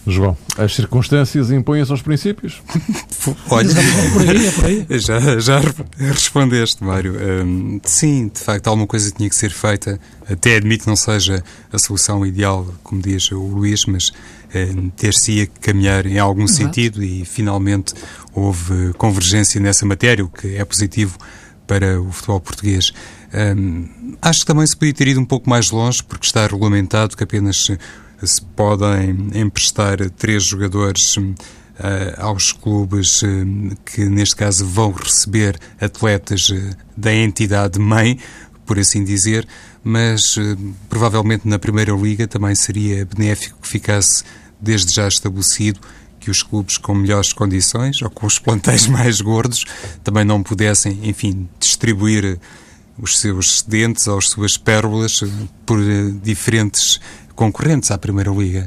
João, 0.06 0.36
as 0.58 0.74
circunstâncias 0.74 1.50
impõem-se 1.50 1.90
aos 1.90 2.02
princípios? 2.02 2.62
Olha, 3.48 3.70
é 3.70 4.10
por 4.10 4.22
aí, 4.22 4.46
é 4.46 4.50
por 4.52 4.64
aí. 4.66 4.86
Já, 5.00 5.38
já 5.38 5.60
respondeste, 5.98 6.84
Mário. 6.84 7.14
Um, 7.44 7.80
sim, 7.84 8.28
de 8.28 8.38
facto, 8.40 8.68
alguma 8.68 8.86
coisa 8.86 9.10
tinha 9.10 9.28
que 9.28 9.34
ser 9.34 9.50
feita. 9.50 9.98
Até 10.28 10.56
admito 10.56 10.84
que 10.84 10.88
não 10.88 10.96
seja 10.96 11.42
a 11.72 11.78
solução 11.78 12.24
ideal, 12.24 12.66
como 12.82 13.00
diz 13.00 13.30
o 13.32 13.40
Luís, 13.40 13.86
mas 13.86 14.12
um, 14.54 14.90
ter-se-ia 14.90 15.46
que 15.46 15.58
caminhar 15.60 16.06
em 16.06 16.18
algum 16.18 16.44
Exato. 16.44 16.58
sentido 16.58 17.02
e 17.02 17.24
finalmente 17.24 17.94
houve 18.32 18.92
convergência 18.94 19.60
nessa 19.60 19.86
matéria, 19.86 20.24
o 20.24 20.28
que 20.28 20.56
é 20.56 20.64
positivo 20.64 21.18
para 21.66 22.00
o 22.00 22.12
futebol 22.12 22.40
português. 22.40 22.92
Um, 23.34 23.88
acho 24.22 24.40
que 24.40 24.46
também 24.46 24.66
se 24.66 24.76
podia 24.76 24.94
ter 24.94 25.08
ido 25.08 25.20
um 25.20 25.24
pouco 25.24 25.48
mais 25.48 25.70
longe, 25.70 26.02
porque 26.02 26.26
está 26.26 26.46
regulamentado 26.46 27.16
que 27.16 27.24
apenas 27.24 27.68
se 28.26 28.42
podem 28.56 29.30
emprestar 29.34 29.98
três 30.10 30.44
jogadores 30.44 31.16
uh, 31.16 31.34
aos 32.18 32.52
clubes 32.52 33.22
uh, 33.22 33.26
que, 33.84 34.04
neste 34.04 34.36
caso, 34.36 34.66
vão 34.66 34.92
receber 34.92 35.58
atletas 35.80 36.48
uh, 36.48 36.76
da 36.96 37.14
entidade 37.14 37.78
mãe, 37.78 38.18
por 38.66 38.78
assim 38.78 39.04
dizer, 39.04 39.46
mas 39.82 40.36
provavelmente 40.88 41.46
na 41.46 41.58
Primeira 41.58 41.92
Liga 41.92 42.26
também 42.26 42.54
seria 42.54 43.04
benéfico 43.04 43.58
que 43.60 43.68
ficasse 43.68 44.24
desde 44.58 44.94
já 44.94 45.06
estabelecido 45.06 45.78
que 46.18 46.30
os 46.30 46.42
clubes 46.42 46.78
com 46.78 46.94
melhores 46.94 47.34
condições 47.34 48.00
ou 48.00 48.08
com 48.08 48.26
os 48.26 48.38
plantéis 48.38 48.86
mais 48.88 49.20
gordos 49.20 49.66
também 50.02 50.24
não 50.24 50.42
pudessem, 50.42 50.98
enfim, 51.02 51.46
distribuir 51.60 52.38
os 52.98 53.18
seus 53.18 53.56
excedentes 53.56 54.06
ou 54.06 54.16
as 54.16 54.28
suas 54.28 54.56
pérolas 54.56 55.22
por 55.66 55.78
diferentes 56.22 57.00
concorrentes 57.34 57.90
à 57.90 57.98
Primeira 57.98 58.30
Liga. 58.30 58.64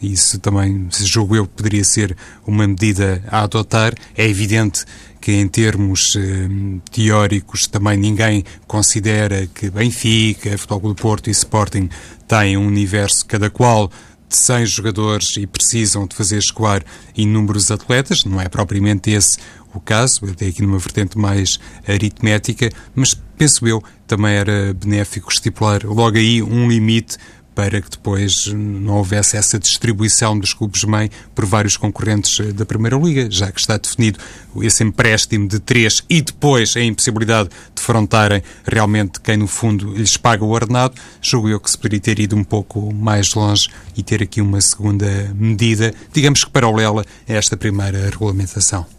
Isso 0.00 0.38
também, 0.38 0.88
julgo 0.92 1.36
eu, 1.36 1.46
poderia 1.46 1.82
ser 1.82 2.16
uma 2.46 2.66
medida 2.66 3.22
a 3.28 3.42
adotar. 3.42 3.94
É 4.14 4.28
evidente 4.28 4.84
que, 5.20 5.32
em 5.32 5.48
termos 5.48 6.14
eh, 6.16 6.48
teóricos, 6.90 7.66
também 7.66 7.96
ninguém 7.96 8.44
considera 8.66 9.46
que 9.46 9.70
Benfica, 9.70 10.56
Futebol 10.58 10.92
do 10.92 10.94
Porto 10.94 11.28
e 11.28 11.30
Sporting 11.30 11.88
têm 12.28 12.56
um 12.56 12.66
universo 12.66 13.24
cada 13.24 13.48
qual 13.48 13.90
de 14.28 14.36
100 14.36 14.66
jogadores 14.66 15.36
e 15.36 15.46
precisam 15.46 16.06
de 16.06 16.14
fazer 16.14 16.38
escoar 16.38 16.84
inúmeros 17.16 17.70
atletas. 17.70 18.24
Não 18.24 18.40
é 18.40 18.48
propriamente 18.48 19.10
esse 19.10 19.38
o 19.72 19.80
caso, 19.80 20.24
até 20.30 20.46
aqui 20.46 20.62
numa 20.62 20.78
vertente 20.78 21.18
mais 21.18 21.58
aritmética, 21.86 22.70
mas 22.94 23.14
penso 23.36 23.66
eu 23.68 23.82
também 24.06 24.34
era 24.34 24.72
benéfico 24.72 25.30
estipular 25.30 25.84
logo 25.84 26.16
aí 26.16 26.42
um 26.42 26.68
limite 26.68 27.18
para 27.56 27.80
que 27.80 27.88
depois 27.88 28.48
não 28.48 28.98
houvesse 28.98 29.34
essa 29.34 29.58
distribuição 29.58 30.38
dos 30.38 30.52
clubes-mãe 30.52 31.10
por 31.34 31.46
vários 31.46 31.78
concorrentes 31.78 32.38
eh, 32.38 32.52
da 32.52 32.66
Primeira 32.66 32.98
Liga, 32.98 33.28
já 33.30 33.50
que 33.50 33.58
está 33.58 33.78
definido 33.78 34.18
esse 34.60 34.84
empréstimo 34.84 35.48
de 35.48 35.58
três 35.58 36.04
e 36.08 36.20
depois 36.20 36.76
a 36.76 36.82
impossibilidade 36.82 37.48
de 37.74 37.80
frontarem 37.80 38.42
realmente 38.66 39.18
quem, 39.22 39.38
no 39.38 39.46
fundo, 39.46 39.94
lhes 39.94 40.18
paga 40.18 40.44
o 40.44 40.50
ordenado, 40.50 40.94
julgo 41.22 41.48
eu 41.48 41.58
que 41.58 41.70
se 41.70 41.78
poderia 41.78 42.00
ter 42.00 42.18
ido 42.18 42.36
um 42.36 42.44
pouco 42.44 42.92
mais 42.92 43.32
longe 43.32 43.70
e 43.96 44.02
ter 44.02 44.22
aqui 44.22 44.42
uma 44.42 44.60
segunda 44.60 45.06
medida, 45.34 45.94
digamos 46.12 46.44
que 46.44 46.50
paralela 46.50 47.06
a 47.26 47.32
esta 47.32 47.56
primeira 47.56 48.04
regulamentação. 48.10 48.95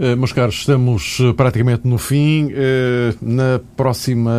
Uh, 0.00 0.16
meus 0.16 0.32
caros, 0.32 0.54
estamos 0.54 1.18
eh, 1.20 1.30
praticamente 1.34 1.86
no 1.86 1.98
fim. 1.98 2.46
Uh, 2.46 3.14
na, 3.20 3.60
próxima, 3.76 4.32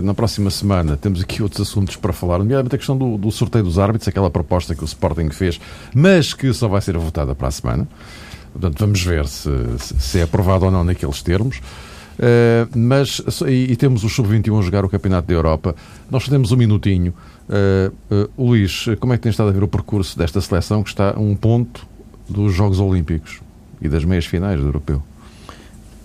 na 0.00 0.14
próxima 0.14 0.48
semana 0.48 0.96
temos 0.96 1.20
aqui 1.20 1.42
outros 1.42 1.60
assuntos 1.60 1.96
para 1.96 2.12
falar, 2.12 2.38
nomeadamente 2.38 2.76
a 2.76 2.78
questão 2.78 2.96
do, 2.96 3.18
do, 3.18 3.32
sorteio 3.32 3.64
dos 3.64 3.80
árbitros, 3.80 4.06
aquela 4.06 4.30
proposta 4.30 4.76
que 4.76 4.84
o 4.84 4.86
Sporting 4.86 5.30
fez, 5.30 5.60
mas 5.92 6.32
que 6.32 6.54
só 6.54 6.68
vai 6.68 6.80
ser 6.80 6.96
votada 6.96 7.34
para 7.34 7.48
a 7.48 7.50
semana. 7.50 7.88
Portanto, 8.52 8.78
vamos 8.78 9.02
ver 9.02 9.26
se, 9.26 9.50
se 9.78 10.20
é 10.20 10.22
aprovado 10.22 10.66
ou 10.66 10.70
não 10.70 10.84
naqueles 10.84 11.20
termos. 11.20 11.60
Mas, 12.76 13.20
e, 13.48 13.74
temos 13.74 14.04
o 14.04 14.08
Sub-21 14.08 14.58
a 14.58 14.62
jogar 14.62 14.84
o 14.84 14.88
Campeonato 14.88 15.26
da 15.26 15.34
Europa. 15.34 15.74
Nós 16.10 16.28
temos 16.28 16.52
um 16.52 16.56
minutinho. 16.56 17.14
Luís, 18.38 18.84
como 19.00 19.14
é 19.14 19.16
que 19.16 19.22
tem 19.22 19.30
estado 19.30 19.48
a 19.48 19.52
ver 19.52 19.64
o 19.64 19.68
percurso 19.68 20.16
desta 20.18 20.40
seleção 20.40 20.82
que 20.82 20.90
está 20.90 21.14
a 21.16 21.18
um 21.18 21.34
ponto 21.34 21.86
dos 22.28 22.54
Jogos 22.54 22.78
Olímpicos 22.78 23.40
e 23.82 23.88
das 23.88 24.04
meias 24.04 24.24
finais 24.24 24.60
do 24.60 24.66
Europeu? 24.66 25.02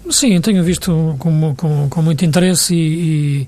Sim, 0.09 0.39
tenho 0.41 0.63
visto 0.63 1.15
com, 1.19 1.55
com, 1.55 1.89
com 1.89 2.01
muito 2.01 2.23
interesse 2.23 2.73
e, 2.73 3.47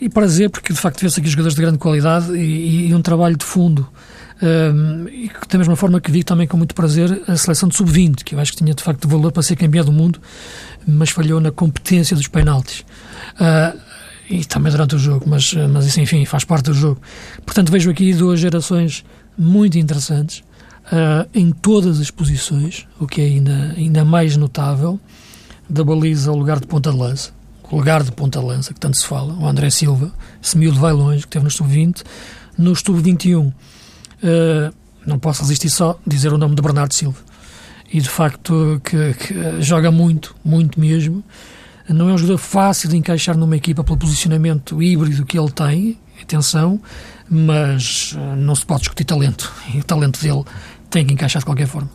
e, 0.00 0.04
e, 0.04 0.08
prazer, 0.08 0.50
porque 0.50 0.72
de 0.72 0.78
facto 0.78 1.00
vê-se 1.00 1.18
aqui 1.18 1.28
jogadores 1.28 1.54
de 1.54 1.62
grande 1.62 1.78
qualidade 1.78 2.32
e, 2.36 2.88
e 2.88 2.94
um 2.94 3.02
trabalho 3.02 3.36
de 3.36 3.44
fundo. 3.44 3.88
Um, 4.40 5.08
e 5.08 5.30
da 5.48 5.58
mesma 5.58 5.74
forma 5.74 6.00
que 6.00 6.10
vi 6.12 6.22
também 6.22 6.46
com 6.46 6.56
muito 6.56 6.74
prazer 6.74 7.22
a 7.26 7.36
seleção 7.36 7.68
de 7.68 7.74
sub-20, 7.74 8.22
que 8.22 8.34
eu 8.34 8.40
acho 8.40 8.52
que 8.52 8.58
tinha 8.58 8.72
de 8.72 8.82
facto 8.82 9.08
valor 9.08 9.32
para 9.32 9.42
ser 9.42 9.56
campeão 9.56 9.84
do 9.84 9.90
mundo, 9.90 10.20
mas 10.86 11.10
falhou 11.10 11.40
na 11.40 11.50
competência 11.50 12.14
dos 12.14 12.28
penaltis. 12.28 12.80
Uh, 13.40 13.76
e 14.30 14.44
também 14.44 14.70
durante 14.70 14.94
o 14.94 14.98
jogo, 14.98 15.24
mas, 15.26 15.54
mas 15.54 15.86
isso, 15.86 16.00
enfim, 16.00 16.24
faz 16.26 16.44
parte 16.44 16.66
do 16.66 16.74
jogo. 16.74 17.00
Portanto, 17.46 17.72
vejo 17.72 17.90
aqui 17.90 18.12
duas 18.12 18.38
gerações 18.38 19.04
muito 19.36 19.78
interessantes 19.78 20.44
uh, 20.92 21.28
em 21.34 21.50
todas 21.50 22.00
as 22.00 22.10
posições, 22.10 22.86
o 22.98 23.06
que 23.06 23.20
é 23.20 23.24
ainda, 23.24 23.74
ainda 23.76 24.04
mais 24.04 24.36
notável 24.36 24.98
da 25.68 25.84
baliza 25.84 26.30
ao 26.30 26.36
lugar 26.36 26.60
de 26.60 26.66
ponta 26.66 26.90
de 26.90 26.96
lança, 26.96 27.30
o 27.70 27.76
lugar 27.76 28.02
de 28.02 28.12
ponta 28.12 28.40
de 28.40 28.46
lança, 28.46 28.72
que 28.72 28.80
tanto 28.80 28.96
se 28.96 29.06
fala, 29.06 29.34
o 29.34 29.46
André 29.46 29.70
Silva, 29.70 30.12
esse 30.42 30.56
vai 30.70 30.92
longe, 30.92 31.22
que 31.22 31.28
teve 31.28 31.44
no 31.44 31.50
sub-20, 31.50 32.02
no 32.56 32.74
sub-21, 32.74 33.48
uh, 33.48 34.74
não 35.06 35.18
posso 35.18 35.42
resistir 35.42 35.70
só 35.70 35.98
dizer 36.06 36.32
o 36.32 36.38
nome 36.38 36.54
de 36.54 36.62
Bernardo 36.62 36.92
Silva. 36.92 37.18
E 37.90 38.00
de 38.00 38.08
facto 38.08 38.80
que, 38.84 39.14
que, 39.14 39.62
joga 39.62 39.90
muito, 39.90 40.36
muito 40.44 40.78
mesmo. 40.78 41.24
Não 41.88 42.10
é 42.10 42.12
um 42.12 42.18
jogador 42.18 42.36
fácil 42.36 42.90
de 42.90 42.98
encaixar 42.98 43.34
numa 43.34 43.56
equipa 43.56 43.82
pelo 43.82 43.96
posicionamento 43.96 44.82
híbrido 44.82 45.24
que 45.24 45.38
ele 45.38 45.50
tem, 45.50 45.98
atenção, 46.22 46.78
mas 47.30 48.12
uh, 48.12 48.36
não 48.36 48.54
se 48.54 48.66
pode 48.66 48.80
discutir 48.80 49.04
talento. 49.04 49.52
E 49.74 49.78
o 49.78 49.84
talento 49.84 50.20
dele 50.20 50.44
tem 50.90 51.06
que 51.06 51.14
encaixar 51.14 51.40
de 51.40 51.46
qualquer 51.46 51.66
forma. 51.66 51.88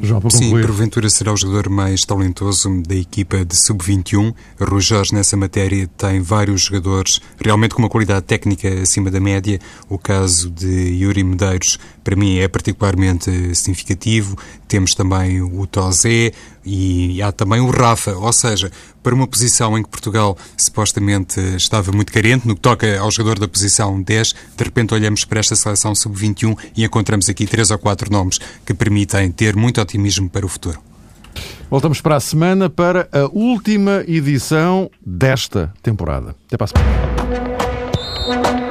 João, 0.00 0.20
para 0.20 0.30
Sim, 0.30 0.50
porventura 0.50 1.10
será 1.10 1.32
o 1.32 1.36
jogador 1.36 1.68
mais 1.68 2.02
talentoso 2.02 2.82
da 2.82 2.94
equipa 2.94 3.44
de 3.44 3.56
sub-21. 3.56 4.32
Rui 4.60 4.80
Jorge, 4.80 5.12
nessa 5.12 5.36
matéria, 5.36 5.88
tem 5.96 6.20
vários 6.20 6.62
jogadores 6.62 7.20
realmente 7.44 7.74
com 7.74 7.82
uma 7.82 7.88
qualidade 7.88 8.24
técnica 8.24 8.68
acima 8.80 9.10
da 9.10 9.18
média. 9.18 9.58
O 9.88 9.98
caso 9.98 10.50
de 10.50 10.68
Yuri 10.68 11.24
Medeiros, 11.24 11.80
para 12.04 12.14
mim, 12.14 12.38
é 12.38 12.46
particularmente 12.46 13.54
significativo. 13.56 14.38
Temos 14.68 14.94
também 14.94 15.42
o 15.42 15.66
Tozé 15.66 16.32
e 16.68 17.22
há 17.22 17.32
também 17.32 17.60
o 17.60 17.70
Rafa. 17.70 18.12
Ou 18.12 18.32
seja, 18.32 18.70
para 19.02 19.14
uma 19.14 19.26
posição 19.26 19.78
em 19.78 19.82
que 19.82 19.88
Portugal 19.88 20.36
supostamente 20.56 21.40
estava 21.56 21.90
muito 21.92 22.12
carente, 22.12 22.46
no 22.46 22.54
que 22.54 22.60
toca 22.60 23.00
ao 23.00 23.10
jogador 23.10 23.38
da 23.38 23.48
posição 23.48 24.02
10, 24.02 24.34
de 24.56 24.64
repente 24.64 24.92
olhamos 24.92 25.24
para 25.24 25.40
esta 25.40 25.56
seleção 25.56 25.94
sub-21 25.94 26.56
e 26.76 26.84
encontramos 26.84 27.28
aqui 27.28 27.46
três 27.46 27.70
ou 27.70 27.78
quatro 27.78 28.12
nomes 28.12 28.38
que 28.66 28.74
permitem 28.74 29.32
ter 29.32 29.56
muito 29.56 29.80
otimismo 29.80 30.28
para 30.28 30.44
o 30.44 30.48
futuro. 30.48 30.78
Voltamos 31.70 32.00
para 32.00 32.16
a 32.16 32.20
semana 32.20 32.68
para 32.68 33.08
a 33.12 33.28
última 33.32 34.02
edição 34.06 34.90
desta 35.04 35.72
temporada. 35.82 36.34
Até 36.46 36.56
para 36.56 36.64
a 36.64 36.68
semana. 36.68 38.67